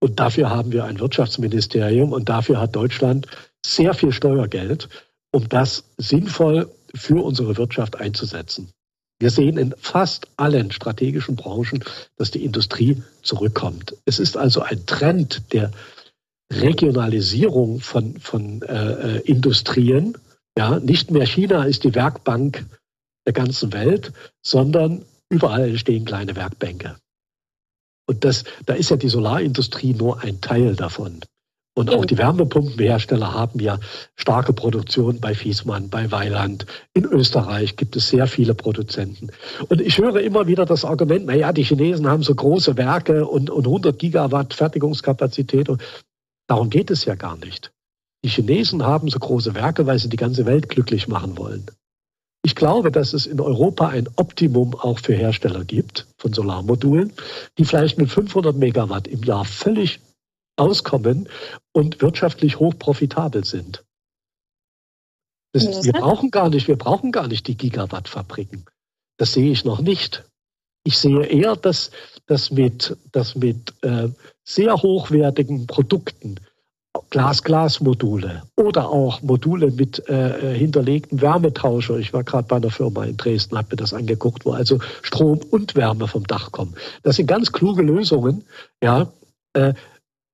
Und 0.00 0.18
dafür 0.18 0.48
haben 0.48 0.72
wir 0.72 0.84
ein 0.84 0.98
Wirtschaftsministerium 0.98 2.14
und 2.14 2.30
dafür 2.30 2.58
hat 2.58 2.74
Deutschland 2.74 3.26
sehr 3.64 3.92
viel 3.92 4.12
Steuergeld, 4.12 4.88
um 5.36 5.50
das 5.50 5.84
sinnvoll 5.98 6.70
für 6.94 7.22
unsere 7.22 7.58
Wirtschaft 7.58 7.96
einzusetzen. 7.96 8.70
Wir 9.18 9.30
sehen 9.30 9.58
in 9.58 9.74
fast 9.76 10.28
allen 10.38 10.70
strategischen 10.70 11.36
Branchen, 11.36 11.84
dass 12.16 12.30
die 12.30 12.42
Industrie 12.42 13.02
zurückkommt. 13.20 13.94
Es 14.06 14.18
ist 14.18 14.38
also 14.38 14.62
ein 14.62 14.86
Trend 14.86 15.52
der 15.52 15.72
Regionalisierung 16.50 17.80
von, 17.80 18.18
von 18.18 18.62
äh, 18.62 19.18
äh, 19.18 19.20
Industrien. 19.26 20.16
Ja, 20.56 20.80
nicht 20.80 21.10
mehr 21.10 21.26
China 21.26 21.64
ist 21.64 21.84
die 21.84 21.94
Werkbank 21.94 22.64
der 23.26 23.34
ganzen 23.34 23.74
Welt, 23.74 24.14
sondern 24.42 25.04
überall 25.28 25.68
entstehen 25.68 26.06
kleine 26.06 26.34
Werkbänke. 26.34 26.96
Und 28.08 28.24
das, 28.24 28.44
da 28.64 28.72
ist 28.72 28.88
ja 28.88 28.96
die 28.96 29.10
Solarindustrie 29.10 29.92
nur 29.92 30.22
ein 30.22 30.40
Teil 30.40 30.76
davon. 30.76 31.20
Und 31.78 31.90
auch 31.90 32.06
die 32.06 32.16
Wärmepumpenhersteller 32.16 33.34
haben 33.34 33.60
ja 33.60 33.78
starke 34.14 34.54
Produktion 34.54 35.20
bei 35.20 35.34
Fiesmann, 35.34 35.90
bei 35.90 36.10
Weiland. 36.10 36.64
In 36.94 37.04
Österreich 37.04 37.76
gibt 37.76 37.96
es 37.96 38.08
sehr 38.08 38.26
viele 38.26 38.54
Produzenten. 38.54 39.28
Und 39.68 39.82
ich 39.82 39.98
höre 39.98 40.20
immer 40.22 40.46
wieder 40.46 40.64
das 40.64 40.86
Argument, 40.86 41.26
naja, 41.26 41.52
die 41.52 41.64
Chinesen 41.64 42.08
haben 42.08 42.22
so 42.22 42.34
große 42.34 42.78
Werke 42.78 43.26
und, 43.26 43.50
und 43.50 43.66
100 43.66 43.98
Gigawatt 43.98 44.54
Fertigungskapazität. 44.54 45.68
Und 45.68 45.82
darum 46.46 46.70
geht 46.70 46.90
es 46.90 47.04
ja 47.04 47.14
gar 47.14 47.36
nicht. 47.36 47.72
Die 48.24 48.30
Chinesen 48.30 48.82
haben 48.82 49.10
so 49.10 49.18
große 49.18 49.54
Werke, 49.54 49.86
weil 49.86 49.98
sie 49.98 50.08
die 50.08 50.16
ganze 50.16 50.46
Welt 50.46 50.70
glücklich 50.70 51.08
machen 51.08 51.36
wollen. 51.36 51.66
Ich 52.42 52.54
glaube, 52.54 52.90
dass 52.90 53.12
es 53.12 53.26
in 53.26 53.40
Europa 53.40 53.88
ein 53.88 54.08
Optimum 54.16 54.74
auch 54.76 55.00
für 55.00 55.14
Hersteller 55.14 55.64
gibt 55.64 56.06
von 56.16 56.32
Solarmodulen, 56.32 57.12
die 57.58 57.66
vielleicht 57.66 57.98
mit 57.98 58.08
500 58.08 58.56
Megawatt 58.56 59.08
im 59.08 59.22
Jahr 59.24 59.44
völlig 59.44 60.00
auskommen 60.56 61.28
und 61.72 62.02
wirtschaftlich 62.02 62.58
hoch 62.58 62.74
profitabel 62.78 63.44
sind. 63.44 63.84
Das, 65.52 65.84
wir 65.84 65.92
brauchen 65.92 66.30
gar 66.30 66.50
nicht, 66.50 66.68
wir 66.68 66.76
brauchen 66.76 67.12
gar 67.12 67.28
nicht 67.28 67.46
die 67.46 67.56
Gigawatt-Fabriken. 67.56 68.66
Das 69.16 69.32
sehe 69.32 69.50
ich 69.50 69.64
noch 69.64 69.80
nicht. 69.80 70.24
Ich 70.84 70.98
sehe 70.98 71.24
eher, 71.24 71.56
dass, 71.56 71.90
dass 72.26 72.50
mit, 72.50 72.96
dass 73.12 73.34
mit 73.34 73.72
äh, 73.82 74.08
sehr 74.44 74.76
hochwertigen 74.76 75.66
Produkten, 75.66 76.36
Glas-Glas-Module 77.10 78.42
oder 78.56 78.88
auch 78.88 79.20
Module 79.22 79.70
mit 79.70 80.08
äh, 80.08 80.54
äh 80.54 80.58
hinterlegten 80.58 81.20
Wärmetauscher. 81.20 81.98
Ich 81.98 82.12
war 82.12 82.24
gerade 82.24 82.48
bei 82.48 82.56
einer 82.56 82.70
Firma 82.70 83.04
in 83.04 83.16
Dresden, 83.16 83.56
habe 83.56 83.68
mir 83.72 83.76
das 83.76 83.92
angeguckt, 83.92 84.46
wo 84.46 84.52
also 84.52 84.78
Strom 85.02 85.40
und 85.50 85.74
Wärme 85.74 86.08
vom 86.08 86.26
Dach 86.26 86.52
kommen. 86.52 86.74
Das 87.02 87.16
sind 87.16 87.26
ganz 87.26 87.52
kluge 87.52 87.82
Lösungen, 87.82 88.44
ja, 88.82 89.12
äh, 89.52 89.74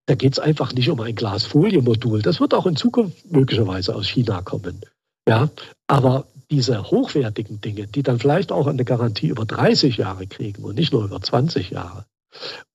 da 0.07 0.15
geht 0.15 0.33
es 0.33 0.39
einfach 0.39 0.73
nicht 0.73 0.91
um 0.91 1.01
ein 1.01 1.15
Glasfolienmodul. 1.15 2.23
Das 2.23 2.41
wird 2.41 2.55
auch 2.55 2.67
in 2.67 2.77
Zukunft 2.77 3.31
möglicherweise 3.31 3.95
aus 3.95 4.09
China 4.09 4.43
kommen. 4.43 4.81
Ja, 5.29 5.51
aber 5.87 6.27
diese 6.51 6.91
hochwertigen 6.91 7.61
Dinge, 7.61 7.87
die 7.87 8.03
dann 8.03 8.19
vielleicht 8.19 8.53
auch 8.53 8.67
eine 8.67 8.85
Garantie 8.85 9.29
über 9.29 9.45
30 9.45 9.97
Jahre 9.97 10.27
kriegen 10.27 10.65
und 10.65 10.75
nicht 10.75 10.93
nur 10.93 11.05
über 11.05 11.21
20 11.21 11.71
Jahre 11.71 12.05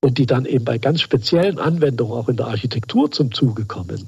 und 0.01 0.17
die 0.17 0.25
dann 0.25 0.45
eben 0.45 0.65
bei 0.65 0.77
ganz 0.77 1.01
speziellen 1.01 1.59
Anwendungen 1.59 2.13
auch 2.13 2.29
in 2.29 2.37
der 2.37 2.47
Architektur 2.47 3.11
zum 3.11 3.33
Zuge 3.33 3.65
kommen, 3.65 4.07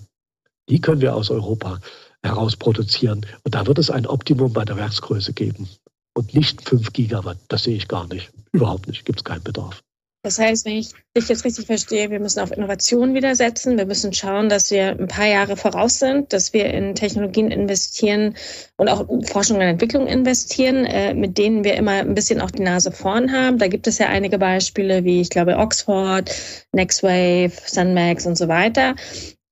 die 0.70 0.80
können 0.80 1.02
wir 1.02 1.16
aus 1.16 1.30
Europa 1.30 1.80
heraus 2.24 2.56
produzieren. 2.56 3.26
Und 3.44 3.56
da 3.56 3.68
wird 3.68 3.80
es 3.80 3.90
ein 3.90 4.06
Optimum 4.06 4.54
bei 4.54 4.66
der 4.66 4.78
Werksgröße 4.78 5.34
geben. 5.34 5.68
Und 6.14 6.34
nicht 6.34 6.68
5 6.68 6.92
Gigawatt. 6.94 7.38
Das 7.48 7.64
sehe 7.64 7.76
ich 7.76 7.88
gar 7.88 8.08
nicht. 8.08 8.32
Überhaupt 8.52 8.88
nicht. 8.88 9.06
Gibt 9.06 9.20
es 9.20 9.24
keinen 9.24 9.44
Bedarf. 9.44 9.84
Das 10.22 10.38
heißt, 10.38 10.66
wenn 10.66 10.76
ich 10.76 10.92
dich 11.16 11.30
jetzt 11.30 11.46
richtig 11.46 11.68
verstehe, 11.68 12.12
wir 12.12 12.20
müssen 12.20 12.42
auf 12.42 12.52
Innovation 12.52 13.14
wieder 13.14 13.36
setzen. 13.36 13.78
Wir 13.78 13.86
müssen 13.86 14.12
schauen, 14.12 14.50
dass 14.50 14.70
wir 14.70 14.90
ein 14.90 15.08
paar 15.08 15.28
Jahre 15.28 15.56
voraus 15.56 16.00
sind, 16.00 16.34
dass 16.34 16.52
wir 16.52 16.66
in 16.66 16.94
Technologien 16.94 17.52
investieren 17.52 18.36
und 18.76 18.90
auch 18.90 19.08
Forschung 19.32 19.58
und 19.58 19.64
Entwicklung 19.64 20.08
investieren, 20.08 20.86
äh, 20.86 21.14
mit 21.14 21.38
denen 21.38 21.64
wir 21.64 21.76
immer 21.76 21.94
ein 21.94 22.16
bisschen 22.16 22.42
auch 22.42 22.52
die 22.52 22.64
Nase 22.64 22.92
vorn 22.92 23.32
haben. 23.32 23.60
Da 23.60 23.68
gibt 23.68 23.88
es 23.88 23.98
ja 23.98 24.08
einige 24.08 24.38
Beispiele, 24.38 25.06
wie 25.06 25.22
ich 25.22 25.30
glaube 25.30 25.56
Oxford, 25.56 26.30
Nextwave, 26.74 27.54
Sunmax 27.66 28.26
und 28.26 28.38
so 28.38 28.50
weiter. 28.50 28.96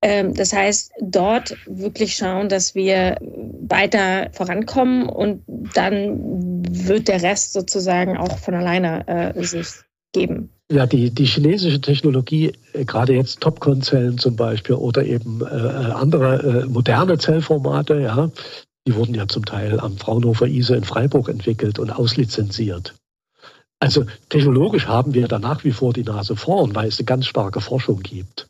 Ähm, 0.02 0.34
das 0.34 0.52
heißt, 0.52 0.92
dort 1.00 1.56
wirklich 1.66 2.18
schauen, 2.18 2.50
dass 2.50 2.76
wir 2.76 3.18
weiter 3.22 4.30
vorankommen 4.34 5.08
und 5.08 5.44
dann 5.74 6.62
wird 6.70 7.08
der 7.08 7.24
Rest 7.24 7.54
sozusagen 7.54 8.18
auch 8.18 8.38
von 8.38 8.54
alleine 8.54 9.08
äh, 9.08 9.44
sich 9.44 9.68
geben. 10.14 10.52
Ja, 10.70 10.86
die, 10.86 11.12
die 11.12 11.26
chinesische 11.26 11.80
Technologie, 11.80 12.52
äh, 12.74 12.84
gerade 12.84 13.14
jetzt 13.14 13.40
Topcon-Zellen 13.40 14.18
zum 14.18 14.36
Beispiel 14.36 14.76
oder 14.76 15.06
eben 15.06 15.42
äh, 15.42 15.46
äh, 15.46 15.92
andere 15.92 16.64
äh, 16.64 16.66
moderne 16.66 17.18
Zellformate, 17.18 18.02
ja, 18.02 18.30
die 18.86 18.96
wurden 18.96 19.16
ja 19.16 19.28
zum 19.28 19.46
Teil 19.46 19.80
am 19.80 19.98
Fraunhofer 19.98 20.48
ISE 20.48 20.76
in 20.76 20.84
Freiburg 20.84 21.30
entwickelt 21.30 21.80
und 21.80 21.90
auslizenziert. 21.90 22.96
Also 23.80 24.06
technologisch 24.30 24.88
haben 24.88 25.14
wir 25.14 25.28
da 25.28 25.40
nach 25.40 25.64
wie 25.64 25.72
vor 25.72 25.94
die 25.94 26.04
Nase 26.04 26.36
vorn, 26.36 26.76
weil 26.76 26.88
es 26.88 27.00
eine 27.00 27.06
ganz 27.06 27.28
starke 27.28 27.62
Forschung 27.62 28.02
gibt. 28.02 28.48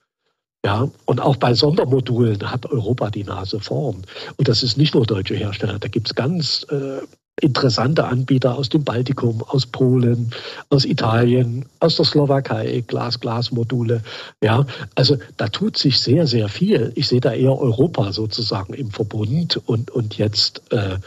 Ja, 0.66 0.90
und 1.06 1.22
auch 1.22 1.36
bei 1.36 1.54
Sondermodulen 1.54 2.50
hat 2.50 2.66
Europa 2.66 3.12
die 3.12 3.26
Nase 3.26 3.60
vorn. 3.60 4.04
Und 4.38 4.48
das 4.48 4.64
ist 4.64 4.78
nicht 4.78 4.96
nur 4.96 5.06
deutsche 5.06 5.36
Hersteller, 5.36 5.78
da 5.78 5.88
gibt 5.88 6.08
es 6.08 6.16
ganz 6.16 6.66
äh, 6.72 7.02
interessante 7.40 8.06
Anbieter 8.06 8.58
aus 8.58 8.70
dem 8.70 8.84
Baltikum, 8.84 9.44
aus 9.44 9.66
Polen, 9.68 10.32
aus 10.70 10.86
Italien, 10.86 11.66
aus 11.80 11.96
der 11.96 12.06
Slowakei, 12.06 12.84
Glas-Glas-Module. 12.88 14.02
Ja, 14.44 14.66
also 14.96 15.18
da 15.38 15.48
tut 15.48 15.78
sich 15.78 16.00
sehr, 16.00 16.26
sehr 16.26 16.50
viel. 16.50 16.92
Ich 16.96 17.08
sehe 17.08 17.22
da 17.22 17.34
eher 17.34 17.58
Europa 17.58 18.12
sozusagen 18.12 18.74
im 18.74 18.90
Verbund 18.90 19.62
und, 19.68 19.92
und 19.92 20.18
jetzt 20.18 20.64
äh, 20.72 20.98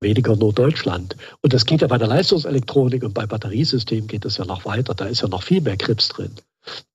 weniger 0.00 0.36
nur 0.36 0.52
Deutschland. 0.52 1.16
Und 1.42 1.52
das 1.52 1.66
geht 1.66 1.82
ja 1.82 1.88
bei 1.88 1.98
der 1.98 2.08
Leistungselektronik 2.08 3.02
und 3.02 3.12
bei 3.12 3.26
Batteriesystemen 3.26 4.08
geht 4.08 4.24
es 4.24 4.38
ja 4.38 4.46
noch 4.46 4.64
weiter. 4.64 4.94
Da 4.94 5.04
ist 5.06 5.22
ja 5.22 5.28
noch 5.28 5.42
viel 5.42 5.60
mehr 5.60 5.76
Krips 5.76 6.08
drin. 6.08 6.32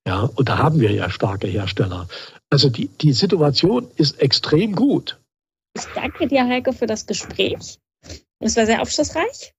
Ja, 0.08 0.22
und 0.36 0.50
da 0.50 0.58
haben 0.58 0.80
wir 0.80 0.92
ja 0.92 1.10
starke 1.10 1.48
Hersteller. 1.48 2.08
Also 2.50 2.70
die, 2.70 2.88
die 2.88 3.14
Situation 3.14 3.88
ist 3.96 4.20
extrem 4.20 4.76
gut. 4.76 5.18
Ich 5.76 5.86
danke 5.96 6.28
dir, 6.28 6.46
Heike, 6.48 6.74
für 6.74 6.88
das 6.88 7.06
Gespräch. 7.06 7.78
Es 8.42 8.58
war 8.58 8.66
sehr 8.66 8.82
aufschlussreich. 8.82 9.54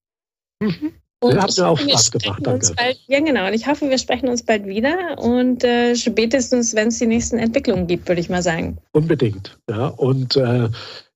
Mhm. 0.60 0.92
Und 1.22 1.34
mir 1.34 1.68
auch 1.68 1.78
Spaß 1.78 2.10
gemacht, 2.10 2.40
danke. 2.42 2.74
Bald, 2.74 2.98
ja, 3.06 3.20
genau. 3.20 3.46
Und 3.46 3.54
ich 3.54 3.68
hoffe, 3.68 3.88
wir 3.88 3.98
sprechen 3.98 4.28
uns 4.28 4.42
bald 4.42 4.66
wieder 4.66 5.16
und 5.18 5.62
äh, 5.62 5.94
spätestens, 5.94 6.74
wenn 6.74 6.88
es 6.88 6.98
die 6.98 7.06
nächsten 7.06 7.38
Entwicklungen 7.38 7.86
gibt, 7.86 8.08
würde 8.08 8.20
ich 8.20 8.28
mal 8.28 8.42
sagen. 8.42 8.78
Unbedingt, 8.90 9.56
ja. 9.70 9.86
Und 9.86 10.36
äh, 10.36 10.68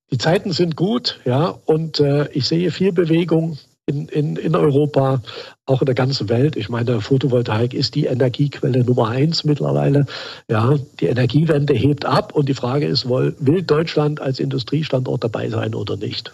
die 0.09 0.17
Zeiten 0.17 0.53
sind 0.53 0.77
gut, 0.77 1.19
ja. 1.25 1.59
Und 1.65 1.99
äh, 1.99 2.29
ich 2.31 2.47
sehe 2.47 2.71
viel 2.71 2.93
Bewegung 2.93 3.57
in, 3.85 4.07
in, 4.07 4.37
in 4.37 4.55
Europa, 4.55 5.21
auch 5.65 5.81
in 5.81 5.87
der 5.87 5.95
ganzen 5.95 6.29
Welt. 6.29 6.55
Ich 6.55 6.69
meine, 6.69 7.01
Photovoltaik 7.01 7.73
ist 7.73 7.93
die 7.95 8.05
Energiequelle 8.05 8.85
Nummer 8.85 9.09
eins 9.09 9.43
mittlerweile. 9.43 10.05
Ja, 10.49 10.77
die 11.01 11.07
Energiewende 11.07 11.73
hebt 11.73 12.05
ab 12.05 12.33
und 12.33 12.47
die 12.47 12.53
Frage 12.53 12.87
ist, 12.87 13.09
will 13.09 13.61
Deutschland 13.61 14.21
als 14.21 14.39
Industriestandort 14.39 15.21
dabei 15.21 15.49
sein 15.49 15.75
oder 15.75 15.97
nicht? 15.97 16.33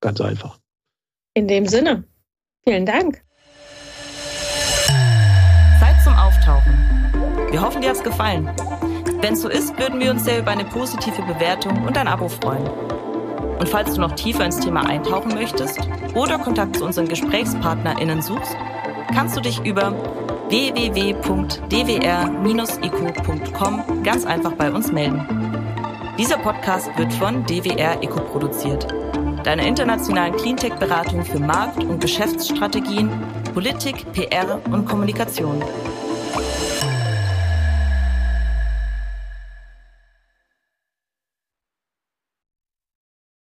Ganz 0.00 0.20
einfach. 0.20 0.59
In 1.40 1.48
dem 1.48 1.64
Sinne, 1.66 2.04
vielen 2.64 2.84
Dank. 2.84 3.22
Zeit 5.80 5.96
zum 6.04 6.12
Auftauchen. 6.12 6.74
Wir 7.50 7.62
hoffen, 7.62 7.80
dir 7.80 7.88
hat's 7.88 8.02
gefallen. 8.02 8.50
Wenn 9.22 9.32
es 9.32 9.40
so 9.40 9.48
ist, 9.48 9.78
würden 9.78 9.98
wir 10.00 10.10
uns 10.10 10.26
sehr 10.26 10.40
über 10.40 10.50
eine 10.50 10.66
positive 10.66 11.22
Bewertung 11.22 11.86
und 11.86 11.96
ein 11.96 12.08
Abo 12.08 12.28
freuen. 12.28 12.68
Und 13.58 13.66
falls 13.70 13.94
du 13.94 14.02
noch 14.02 14.12
tiefer 14.16 14.44
ins 14.44 14.60
Thema 14.60 14.86
eintauchen 14.86 15.32
möchtest 15.32 15.80
oder 16.14 16.38
Kontakt 16.38 16.76
zu 16.76 16.84
unseren 16.84 17.08
GesprächspartnerInnen 17.08 18.20
suchst, 18.20 18.54
kannst 19.14 19.34
du 19.34 19.40
dich 19.40 19.64
über 19.64 19.92
www.dwr-iq.com 20.50 20.82
ganz 24.02 24.26
einfach 24.26 24.52
bei 24.52 24.70
uns 24.70 24.92
melden. 24.92 25.24
Dieser 26.18 26.36
Podcast 26.36 26.90
wird 26.98 27.14
von 27.14 27.46
DWR 27.46 28.02
Eco 28.02 28.20
produziert, 28.20 28.86
deiner 29.44 29.66
internationalen 29.66 30.36
Cleantech-Beratung 30.36 31.24
für 31.24 31.38
Markt- 31.38 31.82
und 31.82 32.00
Geschäftsstrategien, 32.00 33.10
Politik, 33.54 34.04
PR 34.12 34.60
und 34.70 34.86
Kommunikation. 34.86 35.62